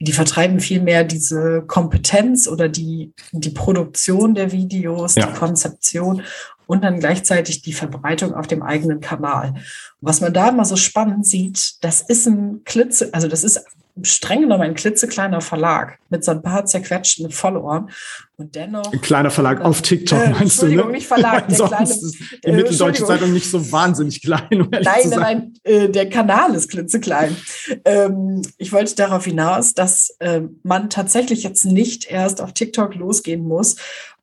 die 0.00 0.12
vertreiben 0.12 0.60
vielmehr 0.60 1.04
diese 1.04 1.62
Kompetenz 1.66 2.46
oder 2.46 2.68
die, 2.68 3.12
die 3.32 3.50
Produktion 3.50 4.34
der 4.34 4.52
Videos, 4.52 5.16
ja. 5.16 5.26
die 5.26 5.32
Konzeption 5.32 6.22
und 6.66 6.84
dann 6.84 7.00
gleichzeitig 7.00 7.62
die 7.62 7.72
Verbreitung 7.72 8.34
auf 8.34 8.46
dem 8.46 8.62
eigenen 8.62 9.00
Kanal. 9.00 9.54
Und 9.54 9.62
was 10.00 10.20
man 10.20 10.32
da 10.32 10.50
immer 10.50 10.64
so 10.64 10.76
spannend 10.76 11.26
sieht, 11.26 11.82
das 11.82 12.02
ist 12.02 12.26
ein 12.26 12.62
Klitze, 12.64 13.08
also 13.12 13.26
das 13.26 13.42
ist 13.42 13.64
streng 14.02 14.42
genommen 14.42 14.62
ein 14.62 14.74
klitzekleiner 14.74 15.40
Verlag 15.40 15.98
mit 16.08 16.24
so 16.24 16.30
ein 16.30 16.42
paar 16.42 16.64
zerquetschten 16.66 17.30
Followern. 17.30 17.90
Und 18.36 18.54
dennoch. 18.54 18.92
Ein 18.92 19.00
kleiner 19.00 19.30
Verlag 19.30 19.60
auf 19.62 19.82
TikTok, 19.82 20.24
äh, 20.24 20.30
meinst 20.30 20.62
du? 20.62 20.66
Ne? 20.66 20.84
nicht 20.86 21.08
Verlag. 21.08 21.48
Der 21.48 21.66
kleine, 21.66 21.84
ist 21.84 22.02
die 22.44 22.48
äh, 22.48 22.52
Mitteldeutsche 22.52 23.04
Zeitung 23.04 23.32
nicht 23.32 23.50
so 23.50 23.72
wahnsinnig 23.72 24.22
klein. 24.22 24.62
Um 24.62 24.68
nein, 24.70 24.82
nein, 24.84 25.10
nein, 25.10 25.54
äh, 25.64 25.88
der 25.88 26.08
Kanal 26.08 26.54
ist 26.54 26.68
klitzeklein. 26.68 27.36
Ähm, 27.84 28.42
ich 28.56 28.72
wollte 28.72 28.94
darauf 28.94 29.24
hinaus, 29.24 29.74
dass 29.74 30.14
äh, 30.20 30.42
man 30.62 30.88
tatsächlich 30.88 31.42
jetzt 31.42 31.64
nicht 31.64 32.10
erst 32.10 32.40
auf 32.40 32.52
TikTok 32.52 32.94
losgehen 32.94 33.42
muss 33.42 33.76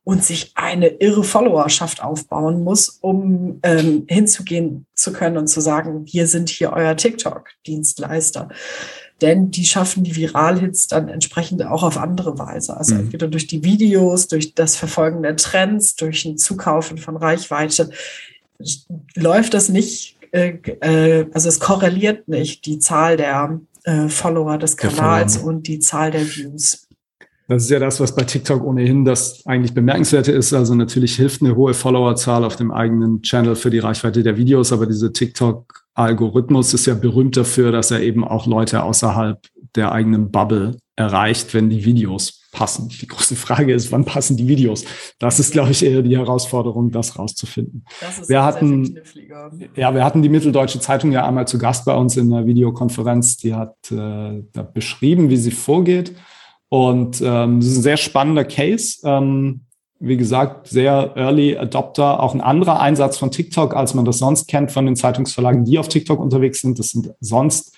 und 0.06 0.24
sich 0.24 0.52
eine 0.54 0.86
irre 0.86 1.24
Followerschaft 1.24 2.00
aufbauen 2.00 2.62
muss, 2.62 2.88
um 3.00 3.58
ähm, 3.64 4.04
hinzugehen 4.08 4.86
zu 4.94 5.12
können 5.12 5.36
und 5.36 5.48
zu 5.48 5.60
sagen, 5.60 6.06
wir 6.06 6.28
sind 6.28 6.48
hier 6.48 6.72
euer 6.72 6.96
TikTok-Dienstleister 6.96 8.48
denn 9.22 9.50
die 9.50 9.64
schaffen 9.64 10.04
die 10.04 10.14
Viralhits 10.14 10.88
dann 10.88 11.08
entsprechend 11.08 11.64
auch 11.64 11.82
auf 11.82 11.96
andere 11.96 12.38
Weise. 12.38 12.76
Also 12.76 12.94
mhm. 12.94 13.00
entweder 13.00 13.28
durch 13.28 13.46
die 13.46 13.64
Videos, 13.64 14.28
durch 14.28 14.54
das 14.54 14.76
Verfolgen 14.76 15.22
der 15.22 15.36
Trends, 15.36 15.96
durch 15.96 16.24
ein 16.24 16.36
Zukaufen 16.36 16.98
von 16.98 17.16
Reichweite 17.16 17.90
läuft 19.14 19.54
das 19.54 19.68
nicht, 19.68 20.16
äh, 20.32 20.54
äh, 20.80 21.26
also 21.32 21.48
es 21.48 21.60
korreliert 21.60 22.28
nicht 22.28 22.66
die 22.66 22.78
Zahl 22.78 23.16
der 23.16 23.60
äh, 23.84 24.08
Follower 24.08 24.58
des 24.58 24.76
Kanals 24.76 25.36
und 25.38 25.66
die 25.66 25.78
Zahl 25.78 26.10
der 26.10 26.26
Views. 26.26 26.85
Das 27.48 27.62
ist 27.62 27.70
ja 27.70 27.78
das, 27.78 28.00
was 28.00 28.14
bei 28.14 28.24
TikTok 28.24 28.64
ohnehin 28.64 29.04
das 29.04 29.46
eigentlich 29.46 29.72
bemerkenswerte 29.72 30.32
ist. 30.32 30.52
Also 30.52 30.74
natürlich 30.74 31.14
hilft 31.14 31.42
eine 31.42 31.54
hohe 31.54 31.74
Followerzahl 31.74 32.44
auf 32.44 32.56
dem 32.56 32.72
eigenen 32.72 33.22
Channel 33.22 33.54
für 33.54 33.70
die 33.70 33.78
Reichweite 33.78 34.24
der 34.24 34.36
Videos, 34.36 34.72
aber 34.72 34.86
diese 34.86 35.12
TikTok-Algorithmus 35.12 36.74
ist 36.74 36.86
ja 36.86 36.94
berühmt 36.94 37.36
dafür, 37.36 37.70
dass 37.70 37.92
er 37.92 38.00
eben 38.00 38.24
auch 38.24 38.46
Leute 38.46 38.82
außerhalb 38.82 39.38
der 39.76 39.92
eigenen 39.92 40.32
Bubble 40.32 40.76
erreicht, 40.96 41.54
wenn 41.54 41.70
die 41.70 41.84
Videos 41.84 42.42
passen. 42.50 42.88
Die 42.88 43.06
große 43.06 43.36
Frage 43.36 43.74
ist, 43.74 43.92
wann 43.92 44.04
passen 44.04 44.36
die 44.36 44.48
Videos? 44.48 44.84
Das 45.18 45.38
ist, 45.38 45.52
glaube 45.52 45.70
ich, 45.70 45.84
eher 45.84 46.02
die 46.02 46.16
Herausforderung, 46.16 46.90
das 46.90 47.18
rauszufinden. 47.18 47.84
Das 48.00 48.28
wir 48.28 48.42
hatten, 48.42 48.98
ja, 49.76 49.94
wir 49.94 50.02
hatten 50.02 50.22
die 50.22 50.30
Mitteldeutsche 50.30 50.80
Zeitung 50.80 51.12
ja 51.12 51.26
einmal 51.26 51.46
zu 51.46 51.58
Gast 51.58 51.84
bei 51.84 51.94
uns 51.94 52.16
in 52.16 52.32
einer 52.32 52.46
Videokonferenz. 52.46 53.36
Die 53.36 53.54
hat 53.54 53.76
äh, 53.92 54.42
da 54.52 54.62
beschrieben, 54.62 55.28
wie 55.28 55.36
sie 55.36 55.50
vorgeht 55.50 56.14
und 56.68 57.20
ähm, 57.24 57.60
das 57.60 57.68
ist 57.68 57.78
ein 57.78 57.82
sehr 57.82 57.96
spannender 57.96 58.44
Case. 58.44 58.98
Ähm, 59.04 59.62
wie 59.98 60.16
gesagt, 60.16 60.68
sehr 60.68 61.16
Early 61.16 61.56
Adopter, 61.56 62.22
auch 62.22 62.34
ein 62.34 62.40
anderer 62.40 62.80
Einsatz 62.80 63.16
von 63.16 63.30
TikTok, 63.30 63.74
als 63.74 63.94
man 63.94 64.04
das 64.04 64.18
sonst 64.18 64.46
kennt 64.46 64.70
von 64.70 64.84
den 64.84 64.96
Zeitungsverlagen, 64.96 65.64
die 65.64 65.78
auf 65.78 65.88
TikTok 65.88 66.20
unterwegs 66.20 66.60
sind. 66.60 66.78
Das 66.78 66.90
sind 66.90 67.12
sonst 67.20 67.74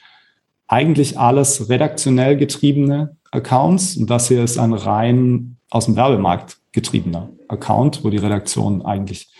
eigentlich 0.67 1.19
alles 1.19 1.69
redaktionell 1.69 2.37
getriebene 2.37 3.17
Accounts. 3.31 3.97
Und 3.97 4.11
das 4.11 4.29
hier 4.29 4.43
ist 4.43 4.59
ein 4.59 4.73
rein 4.73 5.59
aus 5.71 5.85
dem 5.85 5.97
Werbemarkt 5.97 6.59
getriebener 6.73 7.31
Account, 7.49 8.05
wo 8.05 8.11
die 8.11 8.17
Redaktion 8.19 8.85
eigentlich 8.85 9.33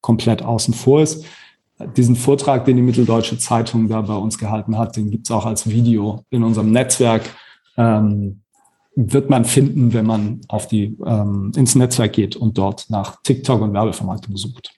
komplett 0.00 0.42
außen 0.42 0.74
vor 0.74 1.02
ist. 1.02 1.24
Diesen 1.96 2.16
Vortrag, 2.16 2.64
den 2.64 2.76
die 2.76 2.82
Mitteldeutsche 2.82 3.38
Zeitung 3.38 3.88
da 3.88 4.00
bei 4.02 4.14
uns 4.14 4.38
gehalten 4.38 4.78
hat, 4.78 4.96
den 4.96 5.10
gibt 5.10 5.26
es 5.26 5.30
auch 5.30 5.44
als 5.44 5.68
Video 5.68 6.24
in 6.30 6.42
unserem 6.42 6.70
Netzwerk. 6.70 7.22
Ähm, 7.76 8.42
wird 8.96 9.28
man 9.28 9.44
finden, 9.44 9.92
wenn 9.92 10.06
man 10.06 10.40
auf 10.48 10.66
die, 10.68 10.96
ähm, 11.04 11.52
ins 11.54 11.74
Netzwerk 11.74 12.14
geht 12.14 12.34
und 12.34 12.56
dort 12.56 12.86
nach 12.88 13.20
TikTok 13.22 13.60
und 13.60 13.74
Werbevermarktung 13.74 14.36
sucht. 14.36 14.74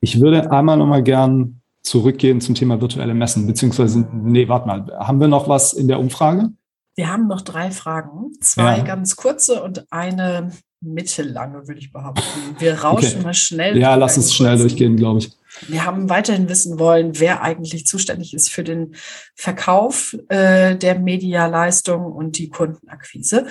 Ich 0.00 0.20
würde 0.20 0.50
einmal 0.50 0.76
nochmal 0.76 1.04
gern 1.04 1.62
zurückgehen 1.82 2.40
zum 2.40 2.56
Thema 2.56 2.80
virtuelle 2.80 3.14
Messen, 3.14 3.46
beziehungsweise, 3.46 4.06
nee, 4.12 4.48
warte 4.48 4.66
mal, 4.66 4.86
haben 4.98 5.20
wir 5.20 5.28
noch 5.28 5.48
was 5.48 5.72
in 5.72 5.86
der 5.86 6.00
Umfrage? 6.00 6.50
Wir 6.96 7.10
haben 7.10 7.28
noch 7.28 7.40
drei 7.40 7.70
Fragen, 7.70 8.32
zwei 8.40 8.78
ja. 8.78 8.84
ganz 8.84 9.16
kurze 9.16 9.62
und 9.62 9.90
eine 9.92 10.50
mittellange, 10.80 11.68
würde 11.68 11.80
ich 11.80 11.92
behaupten. 11.92 12.22
Wir 12.58 12.74
rauschen 12.82 13.14
okay. 13.14 13.22
mal 13.22 13.34
schnell. 13.34 13.78
Ja, 13.78 13.94
lass 13.94 14.16
uns 14.16 14.34
schnell 14.34 14.58
durchgehen, 14.58 14.96
glaube 14.96 15.20
ich. 15.20 15.32
Wir 15.68 15.84
haben 15.84 16.08
weiterhin 16.08 16.48
wissen 16.48 16.78
wollen, 16.78 17.18
wer 17.20 17.42
eigentlich 17.42 17.86
zuständig 17.86 18.34
ist 18.34 18.50
für 18.50 18.64
den 18.64 18.94
Verkauf 19.34 20.16
äh, 20.28 20.76
der 20.76 20.98
Medialeistung 20.98 22.06
und 22.06 22.38
die 22.38 22.48
Kundenakquise. 22.48 23.46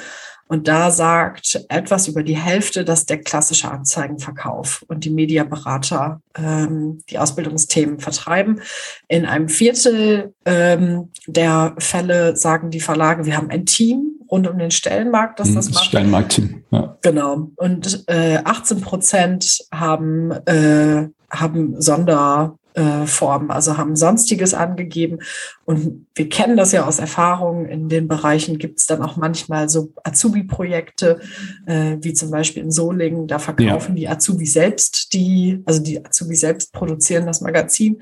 Und 0.52 0.68
da 0.68 0.92
sagt 0.92 1.66
etwas 1.70 2.10
über 2.10 2.24
die 2.24 2.36
Hälfte, 2.36 2.84
dass 2.84 3.06
der 3.06 3.22
klassische 3.22 3.72
Anzeigenverkauf 3.72 4.84
und 4.90 5.06
die 5.06 5.10
Mediaberater 5.10 6.20
ähm, 6.36 7.00
die 7.10 7.20
Ausbildungsthemen 7.20 8.00
vertreiben. 8.00 8.60
In 9.08 9.26
einem 9.26 9.48
Viertel 9.48 10.34
ähm, 10.44 11.10
der 11.26 11.74
Fälle 11.80 12.36
sagen 12.36 12.70
die 12.70 12.82
Verlage, 12.82 13.26
wir 13.26 13.38
haben 13.38 13.50
ein 13.50 13.66
Team 13.66 14.20
rund 14.30 14.46
um 14.46 14.58
den 14.58 14.72
Stellenmarkt, 14.72 15.40
das 15.40 15.54
das, 15.54 15.68
das 15.68 15.76
macht. 15.76 15.86
Stellenmarktteam, 15.86 16.64
ja. 16.72 16.98
Genau. 17.02 17.52
Und 17.56 18.04
äh, 18.08 18.40
18 18.44 18.82
Prozent 18.82 19.66
haben, 19.74 20.32
äh, 20.32 21.08
haben 21.32 21.82
Sonder, 21.82 22.58
äh, 22.74 23.06
Formen, 23.06 23.52
also 23.52 23.78
haben 23.78 23.96
Sonstiges 23.98 24.54
angegeben. 24.54 25.20
Und 25.66 26.08
wir 26.16 26.30
kennen 26.30 26.56
das 26.56 26.72
ja 26.72 26.86
aus 26.86 27.00
Erfahrung. 27.00 27.66
In 27.66 27.90
den 27.90 28.08
Bereichen 28.08 28.60
gibt 28.60 28.80
es 28.80 28.86
dann 28.86 29.02
auch 29.02 29.18
manchmal 29.18 29.68
so 29.68 29.92
Azubi-Projekte, 30.04 31.20
äh, 31.66 31.98
wie 32.00 32.14
zum 32.14 32.32
Beispiel 32.32 32.64
in 32.64 32.72
Solingen. 32.72 33.28
Da 33.28 33.40
verkaufen 33.40 33.98
ja. 33.98 34.00
die 34.00 34.08
Azubi 34.08 34.46
selbst 34.46 35.14
die, 35.14 35.62
also 35.66 35.82
die 35.82 36.06
Azubi 36.06 36.36
selbst 36.36 36.72
produzieren 36.72 37.26
das 37.26 37.42
Magazin 37.42 38.02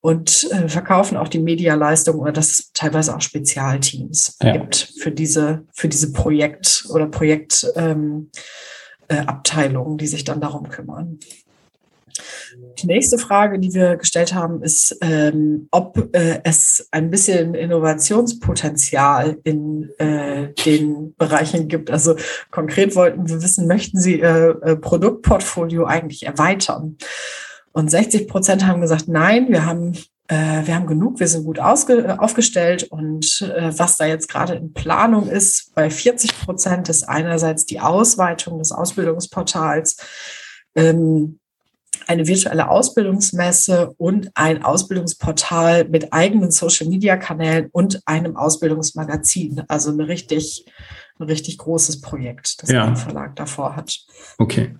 und 0.00 0.48
äh, 0.50 0.68
verkaufen 0.68 1.16
auch 1.16 1.28
die 1.28 1.38
Medialeistung 1.38 2.18
oder 2.18 2.32
dass 2.32 2.50
es 2.50 2.72
teilweise 2.72 3.14
auch 3.14 3.20
Spezialteams 3.20 4.36
ja. 4.42 4.52
gibt 4.52 4.94
für 4.98 5.12
diese, 5.12 5.64
für 5.72 5.88
diese 5.88 6.12
Projekt- 6.12 6.86
oder 6.90 7.06
Projektabteilungen, 7.06 8.30
ähm, 9.92 9.94
äh, 9.94 9.98
die 9.98 10.06
sich 10.06 10.24
dann 10.24 10.40
darum 10.40 10.68
kümmern. 10.68 11.20
Die 12.78 12.86
nächste 12.86 13.18
Frage, 13.18 13.58
die 13.58 13.74
wir 13.74 13.96
gestellt 13.96 14.34
haben, 14.34 14.62
ist, 14.62 14.96
ähm, 15.00 15.68
ob 15.70 16.14
äh, 16.14 16.40
es 16.44 16.88
ein 16.90 17.10
bisschen 17.10 17.54
Innovationspotenzial 17.54 19.38
in 19.44 19.90
äh, 19.98 20.52
den 20.64 21.14
Bereichen 21.16 21.68
gibt. 21.68 21.90
Also 21.90 22.16
konkret 22.50 22.94
wollten 22.96 23.28
wir 23.28 23.42
wissen, 23.42 23.66
möchten 23.66 24.00
Sie 24.00 24.20
Ihr 24.20 24.58
äh, 24.62 24.76
Produktportfolio 24.76 25.84
eigentlich 25.84 26.26
erweitern? 26.26 26.96
Und 27.72 27.90
60 27.90 28.28
Prozent 28.28 28.66
haben 28.66 28.80
gesagt, 28.80 29.08
nein, 29.08 29.48
wir 29.48 29.66
haben 29.66 29.94
äh, 30.28 30.66
wir 30.66 30.74
haben 30.74 30.86
genug, 30.86 31.20
wir 31.20 31.26
sind 31.26 31.44
gut 31.44 31.58
aufgestellt 31.58 32.84
und 32.84 33.40
äh, 33.42 33.72
was 33.76 33.96
da 33.96 34.04
jetzt 34.04 34.28
gerade 34.28 34.54
in 34.54 34.74
Planung 34.74 35.28
ist, 35.28 35.74
bei 35.74 35.90
40 35.90 36.38
Prozent 36.38 36.88
ist 36.90 37.08
einerseits 37.08 37.64
die 37.64 37.80
Ausweitung 37.80 38.58
des 38.58 38.70
Ausbildungsportals. 38.70 39.96
Ähm, 40.76 41.40
eine 42.06 42.26
virtuelle 42.26 42.70
Ausbildungsmesse 42.70 43.94
und 43.98 44.30
ein 44.34 44.62
Ausbildungsportal 44.62 45.88
mit 45.88 46.12
eigenen 46.12 46.50
Social-Media-Kanälen 46.50 47.68
und 47.72 48.00
einem 48.06 48.36
Ausbildungsmagazin. 48.36 49.62
Also 49.68 49.90
ein 49.90 50.00
richtig, 50.00 50.66
ein 51.18 51.24
richtig 51.24 51.58
großes 51.58 52.00
Projekt, 52.00 52.62
das 52.62 52.70
ja. 52.70 52.86
der 52.86 52.96
Verlag 52.96 53.36
davor 53.36 53.76
hat. 53.76 53.98
Okay. 54.38 54.76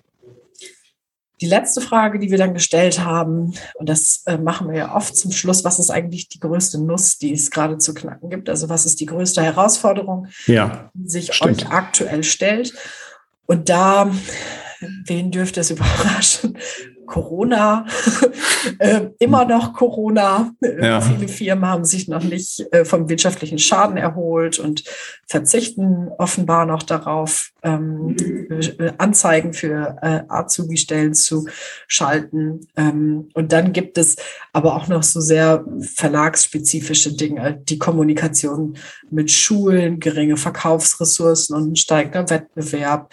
Die 1.40 1.46
letzte 1.46 1.80
Frage, 1.80 2.18
die 2.18 2.30
wir 2.30 2.38
dann 2.38 2.54
gestellt 2.54 2.98
haben, 2.98 3.54
und 3.74 3.88
das 3.88 4.22
äh, 4.26 4.38
machen 4.38 4.68
wir 4.68 4.76
ja 4.76 4.96
oft 4.96 5.16
zum 5.16 5.30
Schluss, 5.30 5.62
was 5.62 5.78
ist 5.78 5.90
eigentlich 5.90 6.28
die 6.28 6.40
größte 6.40 6.82
Nuss, 6.82 7.18
die 7.18 7.32
es 7.32 7.50
gerade 7.50 7.78
zu 7.78 7.94
knacken 7.94 8.28
gibt? 8.28 8.48
Also 8.48 8.68
was 8.68 8.86
ist 8.86 8.98
die 8.98 9.06
größte 9.06 9.42
Herausforderung, 9.42 10.26
ja, 10.46 10.90
die 10.94 11.08
sich 11.08 11.32
stimmt. 11.32 11.62
euch 11.62 11.70
aktuell 11.70 12.24
stellt? 12.24 12.74
Und 13.46 13.68
da, 13.68 14.10
wen 15.06 15.30
dürfte 15.30 15.60
es 15.60 15.70
überraschen? 15.70 16.58
Corona, 17.08 17.86
äh, 18.78 19.08
immer 19.18 19.44
noch 19.44 19.72
Corona. 19.72 20.52
Äh, 20.60 20.86
ja. 20.86 21.00
Viele 21.00 21.26
Firmen 21.26 21.66
haben 21.66 21.84
sich 21.84 22.06
noch 22.06 22.22
nicht 22.22 22.72
äh, 22.72 22.84
vom 22.84 23.08
wirtschaftlichen 23.08 23.58
Schaden 23.58 23.96
erholt 23.96 24.58
und 24.58 24.84
verzichten 25.26 26.08
offenbar 26.18 26.66
noch 26.66 26.82
darauf, 26.82 27.50
ähm, 27.62 28.16
äh, 28.50 28.92
Anzeigen 28.98 29.52
für 29.52 29.96
äh, 30.02 30.20
Azubi-Stellen 30.28 31.14
zu 31.14 31.46
schalten. 31.86 32.60
Ähm, 32.76 33.28
und 33.34 33.52
dann 33.52 33.72
gibt 33.72 33.98
es 33.98 34.16
aber 34.52 34.76
auch 34.76 34.88
noch 34.88 35.02
so 35.02 35.20
sehr 35.20 35.64
verlagsspezifische 35.80 37.14
Dinge, 37.14 37.60
die 37.68 37.78
Kommunikation 37.78 38.76
mit 39.10 39.30
Schulen, 39.30 39.98
geringe 39.98 40.36
Verkaufsressourcen 40.36 41.56
und 41.56 41.72
ein 41.72 41.76
steigender 41.76 42.28
Wettbewerb. 42.30 43.12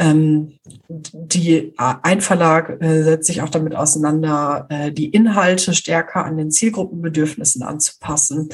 Ähm, 0.00 0.58
die, 0.88 1.74
ein 1.76 2.22
Verlag 2.22 2.80
äh, 2.80 3.02
setzt 3.02 3.26
sich 3.26 3.42
auch 3.42 3.50
damit 3.50 3.74
auseinander, 3.74 4.66
äh, 4.70 4.90
die 4.90 5.10
Inhalte 5.10 5.74
stärker 5.74 6.24
an 6.24 6.38
den 6.38 6.50
Zielgruppenbedürfnissen 6.50 7.62
anzupassen. 7.62 8.48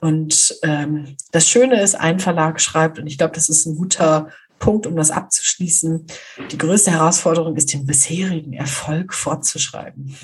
Und 0.00 0.56
ähm, 0.62 1.16
das 1.32 1.48
Schöne 1.48 1.82
ist, 1.82 1.96
ein 1.96 2.20
Verlag 2.20 2.60
schreibt, 2.60 3.00
und 3.00 3.08
ich 3.08 3.18
glaube, 3.18 3.34
das 3.34 3.48
ist 3.48 3.66
ein 3.66 3.74
guter 3.74 4.28
Punkt, 4.60 4.86
um 4.86 4.94
das 4.94 5.10
abzuschließen, 5.10 6.06
die 6.52 6.58
größte 6.58 6.92
Herausforderung 6.92 7.56
ist, 7.56 7.72
den 7.72 7.86
bisherigen 7.86 8.52
Erfolg 8.52 9.14
fortzuschreiben. 9.14 10.14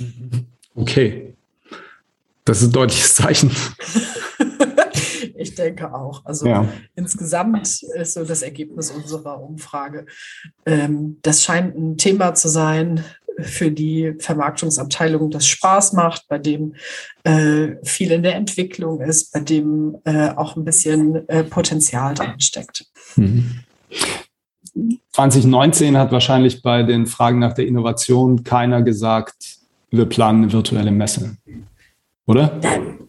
Okay. 0.76 1.34
Das 2.44 2.62
ist 2.62 2.68
ein 2.68 2.72
deutliches 2.72 3.14
Zeichen. 3.14 3.50
Ich 5.40 5.54
denke 5.54 5.94
auch. 5.94 6.24
Also 6.26 6.46
ja. 6.46 6.68
insgesamt 6.96 7.82
ist 7.82 8.14
so 8.14 8.24
das 8.24 8.42
Ergebnis 8.42 8.90
unserer 8.90 9.42
Umfrage. 9.42 10.04
Ähm, 10.66 11.18
das 11.22 11.42
scheint 11.42 11.76
ein 11.76 11.96
Thema 11.96 12.34
zu 12.34 12.48
sein 12.48 13.04
für 13.38 13.70
die 13.70 14.14
Vermarktungsabteilung, 14.18 15.30
das 15.30 15.46
Spaß 15.46 15.94
macht, 15.94 16.28
bei 16.28 16.38
dem 16.38 16.74
äh, 17.24 17.76
viel 17.82 18.10
in 18.10 18.22
der 18.22 18.34
Entwicklung 18.34 19.00
ist, 19.00 19.32
bei 19.32 19.40
dem 19.40 19.96
äh, 20.04 20.28
auch 20.28 20.56
ein 20.56 20.64
bisschen 20.64 21.26
äh, 21.28 21.42
Potenzial 21.42 22.14
drin 22.14 22.38
steckt. 22.38 22.84
Mhm. 23.16 23.60
2019 25.12 25.96
hat 25.96 26.12
wahrscheinlich 26.12 26.60
bei 26.60 26.82
den 26.82 27.06
Fragen 27.06 27.38
nach 27.38 27.54
der 27.54 27.66
Innovation 27.66 28.44
keiner 28.44 28.82
gesagt, 28.82 29.58
wir 29.90 30.04
planen 30.04 30.44
eine 30.44 30.52
virtuelle 30.52 30.92
Messe 30.92 31.36
oder? 32.26 32.60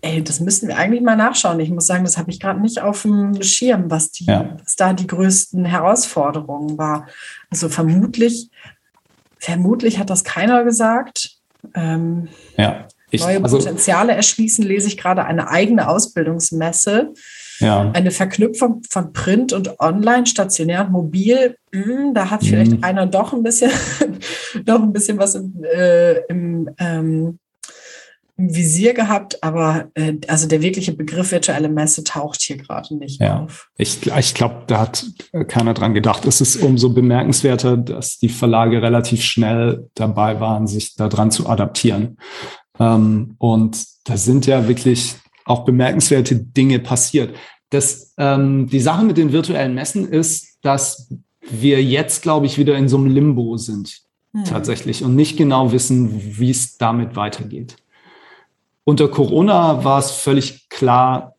Ey, 0.01 0.23
das 0.23 0.39
müssen 0.39 0.67
wir 0.67 0.77
eigentlich 0.77 1.01
mal 1.01 1.15
nachschauen. 1.15 1.59
Ich 1.59 1.69
muss 1.69 1.85
sagen, 1.85 2.03
das 2.03 2.17
habe 2.17 2.31
ich 2.31 2.39
gerade 2.39 2.59
nicht 2.59 2.81
auf 2.81 3.03
dem 3.03 3.41
Schirm, 3.43 3.91
was, 3.91 4.11
die, 4.11 4.25
ja. 4.25 4.57
was 4.63 4.75
da 4.75 4.93
die 4.93 5.07
größten 5.07 5.65
Herausforderungen 5.65 6.77
war. 6.77 7.07
Also 7.49 7.69
vermutlich, 7.69 8.49
vermutlich 9.37 9.99
hat 9.99 10.09
das 10.09 10.23
keiner 10.23 10.63
gesagt. 10.63 11.37
Ähm, 11.75 12.29
ja. 12.57 12.87
Ich, 13.11 13.21
neue 13.21 13.43
also, 13.43 13.57
Potenziale 13.57 14.13
erschließen, 14.13 14.65
lese 14.65 14.87
ich 14.87 14.97
gerade 14.97 15.25
eine 15.25 15.49
eigene 15.49 15.87
Ausbildungsmesse. 15.89 17.13
Ja. 17.59 17.91
Eine 17.91 18.09
Verknüpfung 18.09 18.81
von 18.89 19.13
Print 19.13 19.53
und 19.53 19.79
Online, 19.79 20.25
stationär 20.25 20.85
und 20.85 20.93
mobil. 20.93 21.57
Mh, 21.73 21.83
hm, 21.83 22.13
da 22.13 22.31
hat 22.31 22.43
vielleicht 22.43 22.71
mhm. 22.71 22.83
einer 22.83 23.05
doch 23.05 23.33
ein 23.33 23.43
bisschen, 23.43 23.69
doch 24.65 24.81
ein 24.81 24.93
bisschen 24.93 25.19
was 25.19 25.35
im, 25.35 25.63
äh, 25.63 26.21
im 26.27 26.69
ähm, 26.79 27.39
im 28.41 28.55
Visier 28.55 28.93
gehabt, 28.93 29.43
aber 29.43 29.89
äh, 29.93 30.13
also 30.27 30.47
der 30.47 30.61
wirkliche 30.61 30.93
Begriff 30.93 31.31
virtuelle 31.31 31.69
Messe 31.69 32.03
taucht 32.03 32.41
hier 32.41 32.57
gerade 32.57 32.95
nicht 32.95 33.21
ja. 33.21 33.43
auf. 33.43 33.69
Ich, 33.77 34.07
ich 34.07 34.33
glaube, 34.33 34.63
da 34.67 34.79
hat 34.79 35.05
keiner 35.47 35.73
dran 35.73 35.93
gedacht. 35.93 36.25
Es 36.25 36.41
ist 36.41 36.57
umso 36.57 36.89
bemerkenswerter, 36.89 37.77
dass 37.77 38.17
die 38.17 38.29
Verlage 38.29 38.81
relativ 38.81 39.23
schnell 39.23 39.89
dabei 39.93 40.39
waren, 40.39 40.67
sich 40.67 40.95
daran 40.95 41.29
zu 41.31 41.47
adaptieren. 41.47 42.17
Ähm, 42.79 43.35
und 43.37 43.85
da 44.05 44.17
sind 44.17 44.47
ja 44.47 44.67
wirklich 44.67 45.15
auch 45.45 45.63
bemerkenswerte 45.63 46.35
Dinge 46.35 46.79
passiert. 46.79 47.35
Das, 47.69 48.13
ähm, 48.17 48.67
die 48.67 48.79
Sache 48.79 49.05
mit 49.05 49.17
den 49.17 49.31
virtuellen 49.31 49.75
Messen 49.75 50.07
ist, 50.07 50.57
dass 50.63 51.13
wir 51.49 51.83
jetzt, 51.83 52.21
glaube 52.21 52.45
ich, 52.47 52.57
wieder 52.57 52.75
in 52.75 52.89
so 52.89 52.97
einem 52.97 53.07
Limbo 53.07 53.57
sind 53.57 54.01
hm. 54.33 54.45
tatsächlich 54.45 55.03
und 55.03 55.15
nicht 55.15 55.37
genau 55.37 55.71
wissen, 55.71 56.39
wie 56.39 56.49
es 56.49 56.77
damit 56.77 57.15
weitergeht. 57.15 57.75
Unter 58.83 59.07
Corona 59.07 59.83
war 59.83 59.99
es 59.99 60.11
völlig 60.11 60.69
klar, 60.69 61.35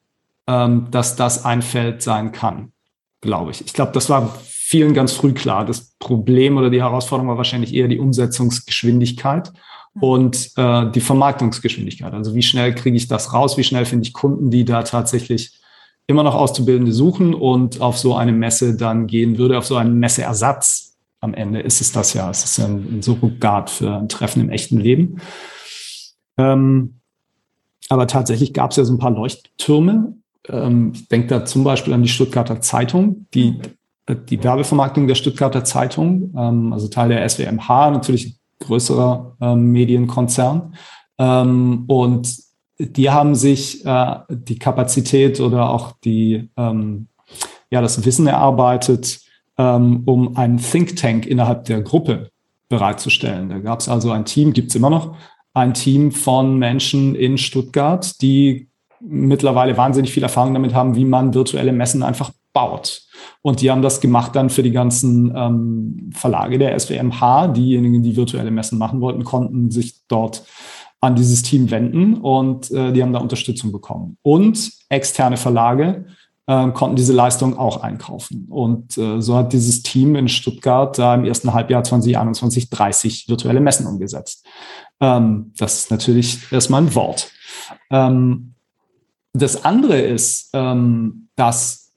ähm, 0.46 0.88
dass 0.90 1.16
das 1.16 1.44
ein 1.44 1.62
Feld 1.62 2.02
sein 2.02 2.33
kann, 2.33 2.72
glaube 3.20 3.50
ich. 3.50 3.61
Ich 3.64 3.72
glaube, 3.72 3.92
das 3.92 4.09
war 4.09 4.38
vielen 4.72 4.94
ganz 4.94 5.12
früh 5.12 5.33
klar. 5.33 5.64
Das 5.66 5.94
Problem 5.98 6.57
oder 6.57 6.70
die 6.70 6.83
Herausforderung 6.83 7.28
war 7.28 7.37
wahrscheinlich 7.37 7.74
eher 7.74 7.88
die 7.88 7.98
Umsetzungsgeschwindigkeit 7.98 9.52
und 10.00 10.50
äh, 10.57 10.90
die 10.90 11.00
Vermarktungsgeschwindigkeit. 11.00 12.12
Also 12.14 12.35
wie 12.35 12.42
schnell 12.42 12.74
kriege 12.74 12.96
ich 12.96 13.09
das 13.09 13.33
raus? 13.33 13.59
Wie 13.59 13.64
schnell 13.64 13.85
finde 13.85 14.07
ich 14.07 14.14
Kunden, 14.14 14.50
die 14.50 14.64
da 14.64 14.83
tatsächlich 14.83 15.61
immer 16.07 16.22
noch 16.22 16.35
Auszubildende 16.35 16.92
suchen 16.92 17.35
und 17.35 17.81
auf 17.81 17.98
so 17.98 18.16
eine 18.16 18.33
Messe 18.33 18.76
dann 18.76 19.07
gehen 19.07 19.38
würde, 19.38 19.59
auf 19.59 19.66
so 19.66 19.76
einen 19.76 19.98
Messeersatz 19.98 20.96
am 21.20 21.35
Ende 21.35 21.61
ist 21.61 21.81
es 21.81 21.92
das 21.92 22.14
ja. 22.14 22.28
Es 22.31 22.44
ist 22.44 22.59
ein, 22.59 22.98
ein 22.98 23.02
Surrogat 23.02 23.70
für 23.70 23.94
ein 23.94 24.09
Treffen 24.09 24.40
im 24.40 24.50
echten 24.50 24.78
Leben. 24.78 25.20
Ähm, 26.37 27.00
aber 27.92 28.07
tatsächlich 28.07 28.55
gab 28.55 28.70
es 28.70 28.78
ja 28.78 28.85
so 28.85 28.94
ein 28.94 28.98
paar 28.98 29.11
Leuchttürme. 29.11 30.14
Ähm, 30.48 30.92
ich 30.94 31.09
denke 31.09 31.26
da 31.26 31.44
zum 31.44 31.62
Beispiel 31.62 31.92
an 31.92 32.02
die 32.02 32.09
Stuttgarter 32.09 32.62
Zeitung, 32.62 33.26
die, 33.35 33.61
die 34.09 34.42
Werbevermarktung 34.42 35.07
der 35.07 35.14
Stuttgarter 35.14 35.62
Zeitung, 35.62 36.33
ähm, 36.35 36.72
also 36.72 36.88
Teil 36.88 37.11
der 37.11 37.28
SWMH, 37.28 37.90
natürlich 37.90 38.37
größerer 38.61 39.37
ähm, 39.42 39.72
Medienkonzern. 39.72 40.74
Ähm, 41.18 41.85
und 41.87 42.35
die 42.78 43.11
haben 43.11 43.35
sich 43.35 43.85
äh, 43.85 44.16
die 44.31 44.59
Kapazität 44.59 45.38
oder 45.40 45.68
auch 45.68 45.92
die, 46.02 46.48
ähm, 46.57 47.09
ja, 47.70 47.83
das 47.83 48.02
Wissen 48.07 48.26
erarbeitet, 48.26 49.20
ähm, 49.59 50.02
um 50.07 50.35
einen 50.38 50.57
Think 50.57 50.96
Tank 50.96 51.26
innerhalb 51.26 51.66
der 51.66 51.83
Gruppe 51.83 52.31
bereitzustellen. 52.70 53.50
Da 53.50 53.59
gab 53.59 53.81
es 53.81 53.88
also 53.90 54.12
ein 54.12 54.24
Team, 54.24 54.55
gibt 54.55 54.70
es 54.70 54.76
immer 54.76 54.88
noch, 54.88 55.14
ein 55.55 55.75
Team 55.75 56.12
von 56.12 56.59
Menschen 56.59 57.15
in 57.15 57.38
Stuttgart, 57.38 58.21
die 58.23 58.69
mittlerweile 59.01 59.77
wahnsinnig 59.77 60.12
viel 60.12 60.23
Erfahrung 60.23 60.55
damit 60.55 60.75
haben, 60.75 60.95
wie 60.95 61.05
man 61.05 61.35
virtuelle 61.35 61.73
Messen 61.73 62.03
einfach 62.03 62.31
baut. 62.53 63.03
Und 63.41 63.61
die 63.61 63.71
haben 63.71 63.83
das 63.83 64.01
gemacht 64.01 64.37
dann 64.37 64.51
für 64.51 64.62
die 64.62 64.71
ganzen 64.71 65.33
ähm, 65.35 66.11
Verlage 66.15 66.59
der 66.59 66.79
SWMH. 66.79 67.49
Diejenigen, 67.49 68.03
die 68.03 68.17
virtuelle 68.17 68.51
Messen 68.51 68.79
machen 68.79 69.01
wollten, 69.01 69.25
konnten 69.25 69.71
sich 69.71 70.07
dort 70.09 70.45
an 71.01 71.17
dieses 71.17 71.43
Team 71.43 71.71
wenden 71.71 72.15
und 72.15 72.71
äh, 72.71 72.93
die 72.93 73.03
haben 73.03 73.12
da 73.12 73.19
Unterstützung 73.19 73.73
bekommen. 73.73 74.19
Und 74.23 74.71
externe 74.88 75.37
Verlage, 75.37 76.07
äh, 76.46 76.70
konnten 76.72 76.96
diese 76.96 77.12
Leistung 77.12 77.57
auch 77.57 77.83
einkaufen. 77.83 78.46
Und 78.48 78.96
äh, 78.98 79.20
so 79.20 79.37
hat 79.37 79.52
dieses 79.52 79.83
Team 79.83 80.16
in 80.16 80.28
Stuttgart 80.28 80.98
da 80.98 81.14
im 81.14 81.24
ersten 81.24 81.52
Halbjahr 81.52 81.85
2021 81.85 82.70
30 82.70 83.28
virtuelle 83.28 83.61
Messen 83.61 83.87
umgesetzt. 83.87 84.46
Ähm, 85.00 85.52
das 85.57 85.78
ist 85.78 85.90
natürlich 85.90 86.52
erstmal 86.52 86.83
ein 86.83 86.94
Wort. 86.94 87.31
Ähm, 87.90 88.55
das 89.33 89.64
andere 89.64 90.00
ist, 90.00 90.50
ähm, 90.52 91.28
dass 91.37 91.92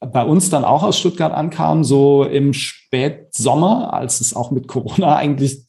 bei 0.00 0.24
uns 0.24 0.50
dann 0.50 0.64
auch 0.64 0.82
aus 0.82 0.98
Stuttgart 0.98 1.32
ankam, 1.32 1.84
so 1.84 2.24
im 2.24 2.52
Spätsommer, 2.52 3.92
als 3.92 4.20
es 4.20 4.34
auch 4.34 4.50
mit 4.50 4.68
Corona 4.68 5.16
eigentlich, 5.16 5.64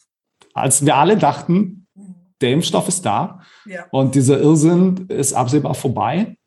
als 0.54 0.86
wir 0.86 0.96
alle 0.96 1.18
dachten, 1.18 1.88
der 2.42 2.54
Impfstoff 2.54 2.88
ist 2.88 3.06
da 3.06 3.42
ja. 3.66 3.86
und 3.92 4.16
dieser 4.16 4.40
Irrsinn 4.40 5.06
ist 5.10 5.34
absehbar 5.34 5.76
vorbei. 5.76 6.38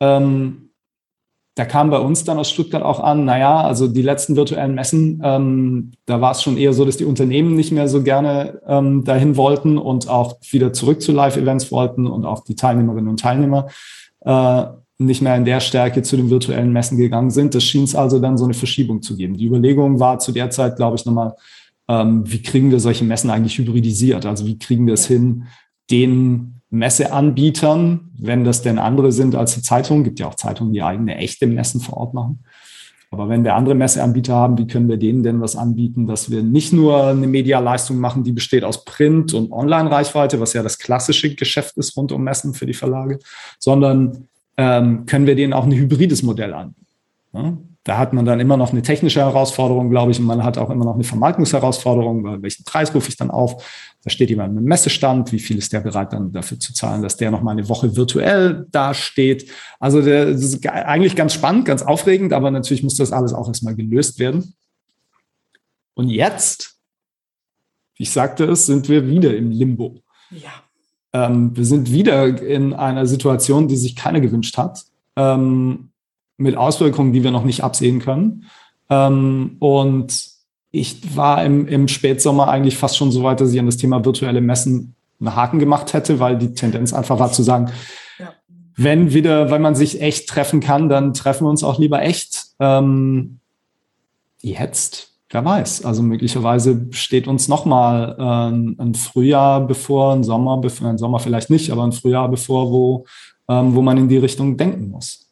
Ähm, 0.00 0.70
da 1.56 1.64
kam 1.64 1.90
bei 1.90 1.98
uns 1.98 2.24
dann 2.24 2.38
aus 2.38 2.50
Stuttgart 2.50 2.82
auch 2.82 2.98
an, 2.98 3.24
naja, 3.24 3.60
also 3.60 3.86
die 3.86 4.02
letzten 4.02 4.34
virtuellen 4.34 4.74
Messen, 4.74 5.22
ähm, 5.24 5.92
da 6.04 6.20
war 6.20 6.32
es 6.32 6.42
schon 6.42 6.56
eher 6.56 6.72
so, 6.72 6.84
dass 6.84 6.96
die 6.96 7.04
Unternehmen 7.04 7.54
nicht 7.54 7.70
mehr 7.70 7.86
so 7.86 8.02
gerne 8.02 8.60
ähm, 8.66 9.04
dahin 9.04 9.36
wollten 9.36 9.78
und 9.78 10.08
auch 10.08 10.36
wieder 10.50 10.72
zurück 10.72 11.00
zu 11.00 11.12
Live-Events 11.12 11.70
wollten 11.70 12.08
und 12.08 12.24
auch 12.24 12.42
die 12.42 12.56
Teilnehmerinnen 12.56 13.08
und 13.08 13.20
Teilnehmer 13.20 13.68
äh, 14.22 14.64
nicht 14.98 15.22
mehr 15.22 15.36
in 15.36 15.44
der 15.44 15.60
Stärke 15.60 16.02
zu 16.02 16.16
den 16.16 16.30
virtuellen 16.30 16.72
Messen 16.72 16.98
gegangen 16.98 17.30
sind. 17.30 17.54
Das 17.54 17.62
schien 17.62 17.84
es 17.84 17.94
also 17.94 18.18
dann 18.18 18.36
so 18.36 18.44
eine 18.44 18.54
Verschiebung 18.54 19.02
zu 19.02 19.16
geben. 19.16 19.36
Die 19.36 19.46
Überlegung 19.46 20.00
war 20.00 20.18
zu 20.18 20.32
der 20.32 20.50
Zeit, 20.50 20.76
glaube 20.76 20.96
ich, 20.96 21.04
nochmal, 21.04 21.34
ähm, 21.88 22.24
wie 22.26 22.42
kriegen 22.42 22.72
wir 22.72 22.80
solche 22.80 23.04
Messen 23.04 23.30
eigentlich 23.30 23.58
hybridisiert? 23.58 24.26
Also 24.26 24.46
wie 24.46 24.58
kriegen 24.58 24.86
wir 24.86 24.94
es 24.94 25.06
hin, 25.06 25.44
den 25.90 26.53
Messeanbietern, 26.74 28.12
wenn 28.18 28.44
das 28.44 28.62
denn 28.62 28.78
andere 28.78 29.12
sind 29.12 29.34
als 29.34 29.54
die 29.54 29.62
Zeitungen, 29.62 30.04
gibt 30.04 30.20
ja 30.20 30.28
auch 30.28 30.34
Zeitungen, 30.34 30.72
die 30.72 30.82
eigene 30.82 31.16
echte 31.16 31.46
Messen 31.46 31.80
vor 31.80 31.96
Ort 31.96 32.14
machen. 32.14 32.40
Aber 33.10 33.28
wenn 33.28 33.44
wir 33.44 33.54
andere 33.54 33.76
Messeanbieter 33.76 34.34
haben, 34.34 34.58
wie 34.58 34.66
können 34.66 34.88
wir 34.88 34.96
denen 34.96 35.22
denn 35.22 35.40
was 35.40 35.54
anbieten, 35.54 36.08
dass 36.08 36.30
wir 36.32 36.42
nicht 36.42 36.72
nur 36.72 37.06
eine 37.06 37.28
Medialeistung 37.28 37.98
machen, 37.98 38.24
die 38.24 38.32
besteht 38.32 38.64
aus 38.64 38.84
Print- 38.84 39.34
und 39.34 39.52
Online-Reichweite, 39.52 40.40
was 40.40 40.52
ja 40.52 40.64
das 40.64 40.78
klassische 40.78 41.32
Geschäft 41.34 41.76
ist 41.76 41.96
rund 41.96 42.10
um 42.10 42.24
Messen 42.24 42.54
für 42.54 42.66
die 42.66 42.74
Verlage, 42.74 43.20
sondern 43.60 44.26
ähm, 44.56 45.06
können 45.06 45.28
wir 45.28 45.36
denen 45.36 45.52
auch 45.52 45.64
ein 45.64 45.72
hybrides 45.72 46.24
Modell 46.24 46.54
anbieten. 46.54 46.86
Ja? 47.32 47.56
Da 47.84 47.98
hat 47.98 48.14
man 48.14 48.24
dann 48.24 48.40
immer 48.40 48.56
noch 48.56 48.72
eine 48.72 48.80
technische 48.80 49.20
Herausforderung, 49.20 49.90
glaube 49.90 50.10
ich, 50.10 50.18
und 50.18 50.24
man 50.24 50.42
hat 50.42 50.56
auch 50.56 50.70
immer 50.70 50.86
noch 50.86 50.94
eine 50.94 51.04
Vermarktungsherausforderung, 51.04 52.42
welchen 52.42 52.64
Preis 52.64 52.94
rufe 52.94 53.10
ich 53.10 53.16
dann 53.18 53.30
auf? 53.30 53.62
Da 54.02 54.08
steht 54.08 54.30
jemand 54.30 54.54
mit 54.54 54.60
einem 54.60 54.68
Messestand, 54.68 55.32
wie 55.32 55.38
viel 55.38 55.58
ist 55.58 55.70
der 55.72 55.80
bereit 55.80 56.14
dann 56.14 56.32
dafür 56.32 56.58
zu 56.58 56.72
zahlen, 56.72 57.02
dass 57.02 57.18
der 57.18 57.30
noch 57.30 57.42
mal 57.42 57.50
eine 57.50 57.68
Woche 57.68 57.94
virtuell 57.94 58.66
dasteht? 58.70 59.50
Also 59.78 60.00
der, 60.00 60.32
das 60.32 60.42
ist 60.42 60.66
eigentlich 60.66 61.14
ganz 61.14 61.34
spannend, 61.34 61.66
ganz 61.66 61.82
aufregend, 61.82 62.32
aber 62.32 62.50
natürlich 62.50 62.82
muss 62.82 62.96
das 62.96 63.12
alles 63.12 63.34
auch 63.34 63.48
erstmal 63.48 63.74
gelöst 63.74 64.18
werden. 64.18 64.54
Und 65.92 66.08
jetzt, 66.08 66.78
wie 67.96 68.04
ich 68.04 68.10
sagte 68.10 68.44
es, 68.44 68.64
sind 68.64 68.88
wir 68.88 69.06
wieder 69.06 69.36
im 69.36 69.50
Limbo. 69.50 70.00
Ja. 70.30 70.50
Ähm, 71.12 71.54
wir 71.54 71.66
sind 71.66 71.92
wieder 71.92 72.42
in 72.42 72.72
einer 72.72 73.06
Situation, 73.06 73.68
die 73.68 73.76
sich 73.76 73.94
keiner 73.94 74.20
gewünscht 74.20 74.56
hat. 74.56 74.84
Ähm, 75.16 75.90
mit 76.36 76.56
Auswirkungen, 76.56 77.12
die 77.12 77.22
wir 77.22 77.30
noch 77.30 77.44
nicht 77.44 77.62
absehen 77.62 78.00
können. 78.00 78.44
Ähm, 78.90 79.56
und 79.60 80.34
ich 80.70 81.16
war 81.16 81.44
im, 81.44 81.68
im 81.68 81.88
Spätsommer 81.88 82.48
eigentlich 82.48 82.76
fast 82.76 82.96
schon 82.96 83.12
so 83.12 83.22
weit, 83.22 83.40
dass 83.40 83.52
ich 83.52 83.60
an 83.60 83.66
das 83.66 83.76
Thema 83.76 84.04
virtuelle 84.04 84.40
Messen 84.40 84.94
einen 85.20 85.36
Haken 85.36 85.58
gemacht 85.58 85.92
hätte, 85.92 86.18
weil 86.18 86.36
die 86.36 86.54
Tendenz 86.54 86.92
einfach 86.92 87.18
war 87.18 87.30
zu 87.30 87.42
sagen, 87.42 87.70
ja. 88.18 88.32
wenn 88.76 89.14
wieder, 89.14 89.50
wenn 89.50 89.62
man 89.62 89.76
sich 89.76 90.00
echt 90.00 90.28
treffen 90.28 90.60
kann, 90.60 90.88
dann 90.88 91.14
treffen 91.14 91.44
wir 91.44 91.50
uns 91.50 91.62
auch 91.62 91.78
lieber 91.78 92.02
echt. 92.02 92.46
Ähm, 92.58 93.38
jetzt, 94.40 95.12
wer 95.30 95.44
weiß. 95.44 95.84
Also 95.84 96.02
möglicherweise 96.02 96.88
steht 96.90 97.28
uns 97.28 97.48
nochmal 97.48 98.16
äh, 98.18 98.82
ein 98.82 98.94
Frühjahr 98.94 99.66
bevor, 99.66 100.12
ein 100.12 100.24
Sommer 100.24 100.58
bevor, 100.58 100.88
ein 100.88 100.98
Sommer 100.98 101.20
vielleicht 101.20 101.50
nicht, 101.50 101.70
aber 101.70 101.84
ein 101.84 101.92
Frühjahr 101.92 102.28
bevor, 102.28 102.70
wo, 102.72 103.06
ähm, 103.48 103.74
wo 103.74 103.82
man 103.82 103.96
in 103.96 104.08
die 104.08 104.18
Richtung 104.18 104.56
denken 104.56 104.90
muss. 104.90 105.23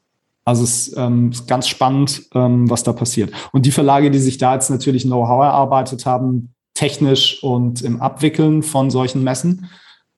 Also 0.44 0.64
es 0.64 0.88
ist, 0.88 0.96
ähm, 0.96 1.30
ist 1.30 1.46
ganz 1.46 1.68
spannend, 1.68 2.22
ähm, 2.34 2.68
was 2.68 2.82
da 2.82 2.92
passiert. 2.92 3.32
Und 3.52 3.66
die 3.66 3.70
Verlage, 3.70 4.10
die 4.10 4.18
sich 4.18 4.38
da 4.38 4.54
jetzt 4.54 4.70
natürlich 4.70 5.04
Know-how 5.04 5.44
erarbeitet 5.44 6.04
haben, 6.04 6.54
technisch 6.74 7.42
und 7.42 7.82
im 7.82 8.00
Abwickeln 8.00 8.62
von 8.62 8.90
solchen 8.90 9.22
Messen 9.22 9.70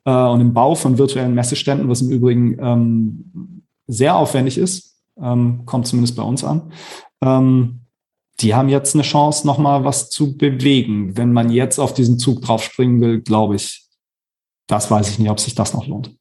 äh, 0.04 0.10
und 0.10 0.40
im 0.40 0.54
Bau 0.54 0.74
von 0.74 0.98
virtuellen 0.98 1.34
Messeständen, 1.34 1.88
was 1.88 2.00
im 2.00 2.10
Übrigen 2.10 2.56
ähm, 2.58 3.64
sehr 3.87 4.16
aufwendig 4.16 4.56
ist, 4.56 4.96
ähm, 5.20 5.66
kommt 5.66 5.87
zumindest 5.87 6.16
bei 6.16 6.22
uns 6.22 6.42
an. 6.42 6.72
Ähm, 7.20 7.80
die 8.40 8.54
haben 8.54 8.68
jetzt 8.68 8.94
eine 8.94 9.02
Chance, 9.02 9.46
nochmal 9.46 9.84
was 9.84 10.10
zu 10.10 10.37
bewegen. 10.37 11.16
Wenn 11.16 11.32
man 11.32 11.50
jetzt 11.50 11.78
auf 11.78 11.94
diesen 11.94 12.18
Zug 12.18 12.42
draufspringen 12.42 13.00
will, 13.00 13.20
glaube 13.20 13.56
ich, 13.56 13.87
das 14.66 14.90
weiß 14.90 15.10
ich 15.10 15.18
nicht, 15.18 15.30
ob 15.30 15.38
sich 15.38 15.54
das 15.54 15.74
noch 15.74 15.87
lohnt. 15.87 16.16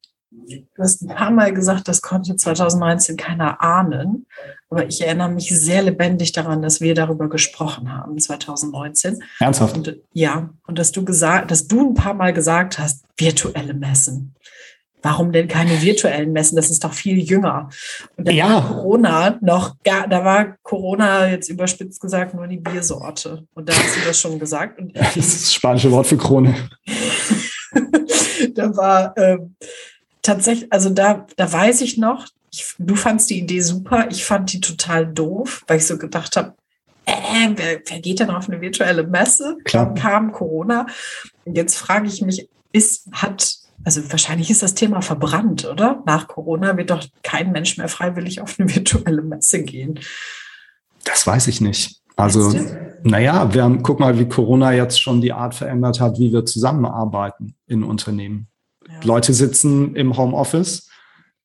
Du 0.47 0.83
hast 0.83 1.01
ein 1.01 1.09
paar 1.09 1.31
Mal 1.31 1.53
gesagt, 1.53 1.87
das 1.87 2.01
konnte 2.01 2.35
2019 2.35 3.17
keiner 3.17 3.61
ahnen. 3.61 4.25
Aber 4.69 4.87
ich 4.87 5.05
erinnere 5.05 5.29
mich 5.29 5.49
sehr 5.49 5.83
lebendig 5.83 6.31
daran, 6.31 6.61
dass 6.61 6.81
wir 6.81 6.95
darüber 6.95 7.29
gesprochen 7.29 7.93
haben, 7.93 8.17
2019. 8.17 9.23
Ernsthaft? 9.39 9.77
Und, 9.77 9.97
ja, 10.13 10.49
und 10.65 10.79
dass 10.79 10.91
du 10.91 11.05
gesagt, 11.05 11.51
dass 11.51 11.67
du 11.67 11.89
ein 11.89 11.93
paar 11.93 12.13
Mal 12.13 12.33
gesagt 12.33 12.79
hast, 12.79 13.05
virtuelle 13.17 13.73
Messen. 13.73 14.33
Warum 15.03 15.33
denn 15.33 15.49
keine 15.49 15.81
virtuellen 15.81 16.31
Messen? 16.31 16.55
Das 16.55 16.69
ist 16.69 16.83
doch 16.83 16.93
viel 16.93 17.19
jünger. 17.19 17.69
Und 18.15 18.25
da 18.25 18.31
ja. 18.31 18.49
war 18.49 18.67
Corona 18.69 19.37
noch 19.41 19.75
gar, 19.83 20.07
da 20.07 20.23
war 20.23 20.55
Corona 20.63 21.29
jetzt 21.29 21.49
überspitzt 21.49 21.99
gesagt 21.99 22.33
nur 22.33 22.47
die 22.47 22.57
Biersorte. 22.57 23.45
Und 23.53 23.67
da 23.67 23.73
hast 23.73 23.97
du 23.97 24.07
das 24.07 24.17
schon 24.17 24.39
gesagt. 24.39 24.79
Und 24.79 24.97
das 24.97 25.17
ist 25.17 25.41
das 25.41 25.53
spanische 25.53 25.91
Wort 25.91 26.07
für 26.07 26.15
Krone. 26.15 26.55
da 28.55 28.75
war, 28.77 29.13
ähm, 29.17 29.55
tatsächlich, 30.23 30.73
also 30.73 30.89
da, 30.89 31.27
da 31.37 31.51
weiß 31.51 31.81
ich 31.81 31.97
noch, 31.99 32.27
ich, 32.51 32.73
du 32.79 32.95
fandst 32.95 33.29
die 33.29 33.39
Idee 33.39 33.61
super, 33.61 34.07
ich 34.09 34.25
fand 34.25 34.51
die 34.53 34.61
total 34.61 35.05
doof, 35.05 35.63
weil 35.67 35.77
ich 35.77 35.85
so 35.85 35.97
gedacht 35.97 36.35
habe, 36.35 36.55
äh, 37.05 37.49
wer, 37.55 37.81
wer 37.85 37.99
geht 37.99 38.19
denn 38.19 38.29
auf 38.29 38.49
eine 38.49 38.61
virtuelle 38.61 39.05
Messe? 39.05 39.57
Klar. 39.65 39.87
Dann 39.87 39.95
kam 39.95 40.31
Corona. 40.31 40.87
Und 41.45 41.57
jetzt 41.57 41.77
frage 41.77 42.07
ich 42.07 42.21
mich, 42.21 42.47
ist, 42.71 43.09
hat, 43.11 43.57
also 43.83 44.01
wahrscheinlich 44.09 44.49
ist 44.49 44.63
das 44.63 44.73
Thema 44.73 45.01
verbrannt, 45.01 45.65
oder? 45.65 46.01
Nach 46.05 46.27
Corona 46.27 46.77
wird 46.77 46.91
doch 46.91 47.03
kein 47.21 47.51
Mensch 47.51 47.77
mehr 47.77 47.89
freiwillig 47.89 48.41
auf 48.41 48.59
eine 48.59 48.69
virtuelle 48.75 49.21
Messe 49.21 49.63
gehen. 49.63 49.99
Das 51.03 51.27
weiß 51.27 51.47
ich 51.47 51.59
nicht. 51.59 51.99
Also, 52.15 52.53
naja, 53.01 53.53
wir 53.53 53.63
haben, 53.63 53.81
guck 53.81 53.99
mal, 53.99 54.17
wie 54.19 54.29
Corona 54.29 54.71
jetzt 54.71 55.01
schon 55.01 55.19
die 55.19 55.33
Art 55.33 55.55
verändert 55.55 55.99
hat, 55.99 56.19
wie 56.19 56.31
wir 56.31 56.45
zusammenarbeiten 56.45 57.55
in 57.67 57.83
Unternehmen. 57.83 58.47
Ja. 58.93 58.99
Leute 59.03 59.33
sitzen 59.33 59.95
im 59.95 60.15
Homeoffice 60.17 60.89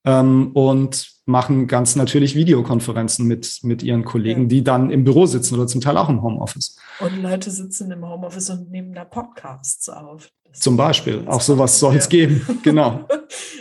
ähm, 0.05 0.53
und 0.53 1.19
machen 1.27 1.67
ganz 1.67 1.95
natürlich 1.95 2.35
Videokonferenzen 2.35 3.27
mit, 3.27 3.61
mit 3.63 3.83
ihren 3.83 4.05
Kollegen, 4.05 4.43
ja. 4.43 4.49
die 4.49 4.65
dann 4.65 4.91
im 4.91 5.05
Büro 5.05 5.27
sitzen 5.27 5.55
oder 5.55 5.67
zum 5.67 5.81
Teil 5.81 5.97
auch 5.97 6.09
im 6.09 6.23
Homeoffice. 6.23 6.79
Und 7.01 7.23
Leute 7.23 7.51
sitzen 7.51 7.91
im 7.91 8.09
Homeoffice 8.09 8.51
und 8.51 8.71
nehmen 8.71 8.95
da 8.95 9.05
Podcasts 9.05 9.89
auf. 9.89 10.31
Das 10.45 10.61
zum 10.61 10.79
Beispiel, 10.79 11.25
auch 11.27 11.43
sowas 11.43 11.79
soll 11.79 11.97
es 11.97 12.05
ja. 12.05 12.11
geben, 12.11 12.61
genau. 12.63 13.07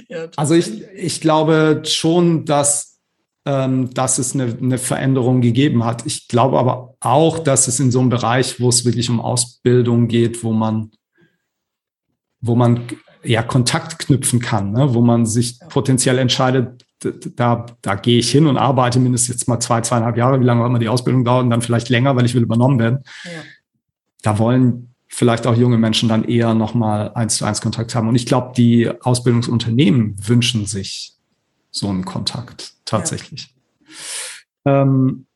ja, 0.07 0.27
also 0.37 0.53
ich, 0.53 0.81
ich 0.95 1.19
glaube 1.19 1.81
schon, 1.85 2.45
dass, 2.45 3.01
ähm, 3.45 3.93
dass 3.93 4.17
es 4.17 4.33
eine, 4.33 4.57
eine 4.61 4.77
Veränderung 4.77 5.41
gegeben 5.41 5.83
hat. 5.83 6.05
Ich 6.05 6.29
glaube 6.29 6.57
aber 6.57 6.95
auch, 7.01 7.39
dass 7.39 7.67
es 7.67 7.81
in 7.81 7.91
so 7.91 7.99
einem 7.99 8.09
Bereich, 8.09 8.61
wo 8.61 8.69
es 8.69 8.85
wirklich 8.85 9.09
um 9.09 9.19
Ausbildung 9.19 10.07
geht, 10.07 10.43
wo 10.43 10.53
man, 10.53 10.91
wo 12.39 12.55
man 12.55 12.87
ja 13.27 13.43
Kontakt 13.43 13.99
knüpfen 13.99 14.39
kann, 14.39 14.71
ne? 14.71 14.93
wo 14.93 15.01
man 15.01 15.25
sich 15.25 15.59
potenziell 15.69 16.17
entscheidet, 16.17 16.85
da, 16.99 17.65
da 17.81 17.95
gehe 17.95 18.17
ich 18.17 18.31
hin 18.31 18.47
und 18.47 18.57
arbeite 18.57 18.99
mindestens 18.99 19.35
jetzt 19.35 19.47
mal 19.47 19.59
zwei, 19.59 19.81
zweieinhalb 19.81 20.17
Jahre, 20.17 20.39
wie 20.39 20.45
lange 20.45 20.63
auch 20.63 20.67
immer 20.67 20.79
die 20.79 20.89
Ausbildung 20.89 21.23
dauert 21.23 21.43
und 21.43 21.49
dann 21.51 21.61
vielleicht 21.61 21.89
länger, 21.89 22.15
weil 22.15 22.25
ich 22.25 22.33
will 22.33 22.41
übernommen 22.41 22.79
werden. 22.79 23.03
Ja. 23.23 23.31
Da 24.23 24.39
wollen 24.39 24.93
vielleicht 25.07 25.45
auch 25.45 25.55
junge 25.55 25.77
Menschen 25.77 26.09
dann 26.09 26.23
eher 26.23 26.53
nochmal 26.53 27.13
eins 27.13 27.37
zu 27.37 27.45
eins 27.45 27.61
Kontakt 27.61 27.93
haben. 27.93 28.07
Und 28.07 28.15
ich 28.15 28.25
glaube, 28.25 28.53
die 28.57 28.89
Ausbildungsunternehmen 29.01 30.15
wünschen 30.27 30.65
sich 30.65 31.13
so 31.69 31.87
einen 31.87 32.05
Kontakt 32.05 32.73
tatsächlich. 32.85 33.53
Ja. 34.65 34.81
Ähm, 34.81 35.27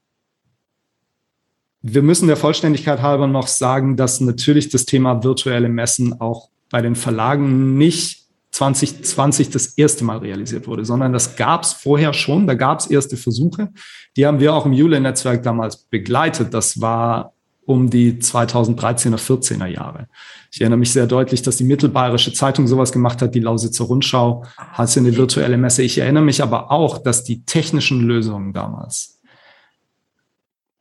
wir 1.83 2.03
müssen 2.03 2.27
der 2.27 2.37
Vollständigkeit 2.37 3.01
halber 3.01 3.27
noch 3.27 3.47
sagen, 3.47 3.97
dass 3.97 4.21
natürlich 4.21 4.69
das 4.69 4.85
Thema 4.85 5.23
virtuelle 5.23 5.69
Messen 5.69 6.21
auch 6.21 6.49
bei 6.71 6.81
den 6.81 6.95
Verlagen 6.95 7.77
nicht 7.77 8.21
2020 8.51 9.49
das 9.49 9.67
erste 9.77 10.03
Mal 10.03 10.17
realisiert 10.17 10.67
wurde, 10.67 10.83
sondern 10.83 11.13
das 11.13 11.35
gab 11.35 11.63
es 11.63 11.73
vorher 11.73 12.13
schon. 12.13 12.47
Da 12.47 12.53
gab 12.53 12.79
es 12.79 12.87
erste 12.87 13.17
Versuche. 13.17 13.69
Die 14.17 14.25
haben 14.25 14.39
wir 14.39 14.53
auch 14.53 14.65
im 14.65 14.73
Jule-Netzwerk 14.73 15.43
damals 15.43 15.77
begleitet. 15.77 16.53
Das 16.53 16.81
war 16.81 17.33
um 17.65 17.89
die 17.89 18.13
2013er, 18.13 19.17
14er 19.17 19.67
Jahre. 19.67 20.07
Ich 20.51 20.59
erinnere 20.59 20.79
mich 20.79 20.91
sehr 20.91 21.07
deutlich, 21.07 21.41
dass 21.41 21.57
die 21.57 21.63
Mittelbayerische 21.63 22.33
Zeitung 22.33 22.67
sowas 22.67 22.91
gemacht 22.91 23.21
hat, 23.21 23.35
die 23.35 23.39
Lausitzer 23.39 23.85
Rundschau 23.85 24.43
hatte 24.57 24.99
eine 24.99 25.15
virtuelle 25.15 25.57
Messe. 25.57 25.83
Ich 25.83 25.97
erinnere 25.97 26.23
mich 26.23 26.43
aber 26.43 26.71
auch, 26.71 26.97
dass 26.97 27.23
die 27.23 27.45
technischen 27.45 28.01
Lösungen 28.01 28.51
damals 28.51 29.20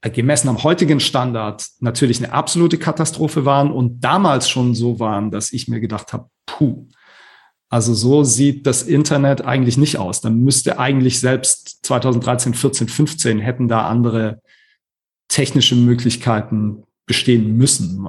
gemessen 0.09 0.49
am 0.49 0.63
heutigen 0.63 0.99
Standard 0.99 1.67
natürlich 1.81 2.23
eine 2.23 2.33
absolute 2.33 2.79
Katastrophe 2.79 3.45
waren 3.45 3.71
und 3.71 4.01
damals 4.01 4.49
schon 4.49 4.75
so 4.75 4.99
waren, 4.99 5.31
dass 5.31 5.53
ich 5.53 5.69
mir 5.69 5.81
gedacht 5.81 6.15
habe, 6.15 6.31
puh, 6.47 6.87
also 7.69 7.95
so 7.95 8.25
sieht 8.25 8.67
das 8.67 8.83
Internet 8.83 9.43
eigentlich 9.45 9.77
nicht 9.77 9.99
aus. 9.99 10.21
Dann 10.21 10.41
müsste 10.41 10.79
eigentlich 10.79 11.21
selbst 11.21 11.85
2013, 11.85 12.55
14, 12.55 12.89
15 12.89 13.39
hätten 13.39 13.69
da 13.69 13.87
andere 13.87 14.41
technische 15.29 15.77
Möglichkeiten 15.77 16.83
bestehen 17.07 17.57
müssen, 17.57 18.09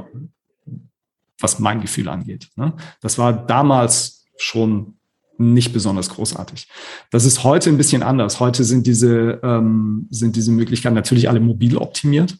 was 1.39 1.59
mein 1.59 1.81
Gefühl 1.81 2.07
angeht. 2.07 2.49
Ne? 2.55 2.73
Das 3.01 3.17
war 3.17 3.33
damals 3.33 4.25
schon 4.37 4.97
nicht 5.41 5.73
besonders 5.73 6.09
großartig. 6.09 6.67
Das 7.11 7.25
ist 7.25 7.43
heute 7.43 7.69
ein 7.69 7.77
bisschen 7.77 8.03
anders. 8.03 8.39
Heute 8.39 8.63
sind 8.63 8.87
diese, 8.87 9.39
ähm, 9.43 10.07
sind 10.09 10.35
diese 10.35 10.51
Möglichkeiten 10.51 10.95
natürlich 10.95 11.29
alle 11.29 11.39
mobil 11.39 11.77
optimiert. 11.77 12.37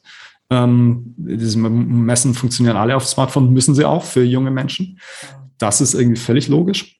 Ähm, 0.49 1.13
diese 1.17 1.57
Messen 1.57 2.33
funktionieren 2.33 2.77
alle 2.77 2.95
auf 2.95 3.07
Smartphone, 3.07 3.51
müssen 3.53 3.73
sie 3.73 3.85
auch 3.85 4.03
für 4.03 4.23
junge 4.23 4.51
Menschen. 4.51 4.99
Das 5.57 5.81
ist 5.81 5.93
irgendwie 5.93 6.19
völlig 6.19 6.47
logisch. 6.47 6.99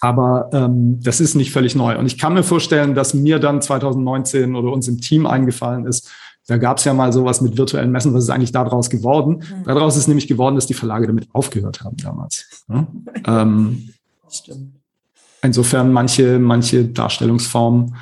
Aber 0.00 0.50
ähm, 0.52 1.00
das 1.02 1.20
ist 1.20 1.34
nicht 1.34 1.50
völlig 1.50 1.74
neu. 1.74 1.98
Und 1.98 2.06
ich 2.06 2.18
kann 2.18 2.34
mir 2.34 2.42
vorstellen, 2.42 2.94
dass 2.94 3.14
mir 3.14 3.38
dann 3.38 3.62
2019 3.62 4.54
oder 4.54 4.70
uns 4.70 4.86
im 4.86 5.00
Team 5.00 5.26
eingefallen 5.26 5.86
ist, 5.86 6.10
da 6.46 6.58
gab 6.58 6.76
es 6.76 6.84
ja 6.84 6.92
mal 6.92 7.12
sowas 7.12 7.40
mit 7.40 7.56
virtuellen 7.56 7.90
Messen, 7.90 8.12
was 8.12 8.24
ist 8.24 8.30
eigentlich 8.30 8.52
daraus 8.52 8.90
geworden? 8.90 9.38
Mhm. 9.38 9.64
Daraus 9.64 9.96
ist 9.96 10.08
nämlich 10.08 10.28
geworden, 10.28 10.56
dass 10.56 10.66
die 10.66 10.74
Verlage 10.74 11.06
damit 11.06 11.28
aufgehört 11.32 11.82
haben 11.82 11.96
damals. 11.96 12.64
Ja? 12.68 12.86
ähm, 13.42 13.88
Stimmt. 14.28 14.74
Insofern 15.44 15.92
manche, 15.92 16.38
manche 16.38 16.86
Darstellungsformen, 16.86 17.96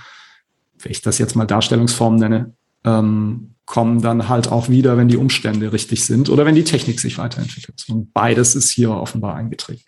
wenn 0.78 0.92
ich 0.92 1.02
das 1.02 1.18
jetzt 1.18 1.34
mal 1.34 1.44
Darstellungsformen 1.44 2.20
nenne, 2.20 2.54
ähm, 2.84 3.56
kommen 3.66 4.00
dann 4.00 4.28
halt 4.28 4.50
auch 4.50 4.68
wieder, 4.68 4.96
wenn 4.96 5.08
die 5.08 5.16
Umstände 5.16 5.72
richtig 5.72 6.04
sind 6.04 6.30
oder 6.30 6.46
wenn 6.46 6.54
die 6.54 6.62
Technik 6.62 7.00
sich 7.00 7.18
weiterentwickelt. 7.18 7.84
Und 7.88 8.12
beides 8.12 8.54
ist 8.54 8.70
hier 8.70 8.90
offenbar 8.92 9.34
eingetreten. 9.34 9.82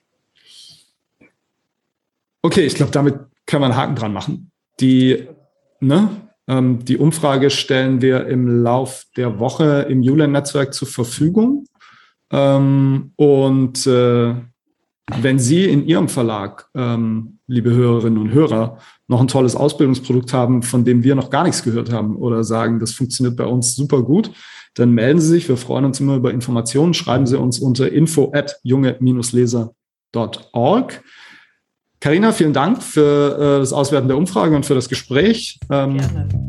Okay, 2.42 2.66
ich 2.66 2.74
glaube, 2.74 2.90
damit 2.90 3.14
können 3.46 3.62
wir 3.62 3.66
einen 3.66 3.76
Haken 3.76 3.94
dran 3.94 4.12
machen. 4.12 4.50
Die, 4.80 5.28
ne, 5.78 6.08
ähm, 6.48 6.84
die 6.84 6.96
Umfrage 6.96 7.50
stellen 7.50 8.02
wir 8.02 8.26
im 8.26 8.64
Lauf 8.64 9.04
der 9.16 9.38
Woche 9.38 9.86
im 9.88 10.02
Julen-Netzwerk 10.02 10.74
zur 10.74 10.88
Verfügung. 10.88 11.66
Ähm, 12.32 13.12
und 13.14 13.86
äh, 13.86 14.34
wenn 15.20 15.38
Sie 15.38 15.64
in 15.64 15.86
Ihrem 15.86 16.08
Verlag, 16.08 16.66
ähm, 16.74 17.38
liebe 17.46 17.70
Hörerinnen 17.70 18.18
und 18.18 18.32
Hörer, 18.32 18.78
noch 19.06 19.20
ein 19.20 19.28
tolles 19.28 19.54
Ausbildungsprodukt 19.54 20.32
haben, 20.32 20.62
von 20.62 20.84
dem 20.84 21.04
wir 21.04 21.14
noch 21.14 21.30
gar 21.30 21.44
nichts 21.44 21.62
gehört 21.62 21.92
haben 21.92 22.16
oder 22.16 22.42
sagen, 22.42 22.80
das 22.80 22.92
funktioniert 22.92 23.36
bei 23.36 23.44
uns 23.44 23.76
super 23.76 24.02
gut, 24.02 24.32
dann 24.74 24.90
melden 24.92 25.20
Sie 25.20 25.28
sich. 25.28 25.48
Wir 25.48 25.56
freuen 25.56 25.84
uns 25.84 26.00
immer 26.00 26.16
über 26.16 26.32
Informationen. 26.32 26.94
Schreiben 26.94 27.26
Sie 27.26 27.38
uns 27.38 27.60
unter 27.60 27.92
info 27.92 28.32
at 28.34 28.56
junge-leser.org. 28.62 31.04
Karina, 32.00 32.32
vielen 32.32 32.52
Dank 32.52 32.82
für 32.82 33.38
äh, 33.38 33.60
das 33.60 33.72
Auswerten 33.72 34.08
der 34.08 34.18
Umfrage 34.18 34.54
und 34.54 34.66
für 34.66 34.74
das 34.74 34.90
Gespräch. 34.90 35.58
Ähm, 35.70 35.96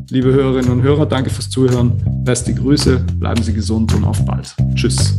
liebe 0.10 0.34
Hörerinnen 0.34 0.72
und 0.72 0.82
Hörer, 0.82 1.06
danke 1.06 1.30
fürs 1.30 1.50
Zuhören. 1.50 1.94
Beste 2.26 2.54
Grüße, 2.54 3.06
bleiben 3.20 3.42
Sie 3.42 3.54
gesund 3.54 3.94
und 3.94 4.04
auf 4.04 4.26
bald. 4.26 4.54
Tschüss. 4.76 5.16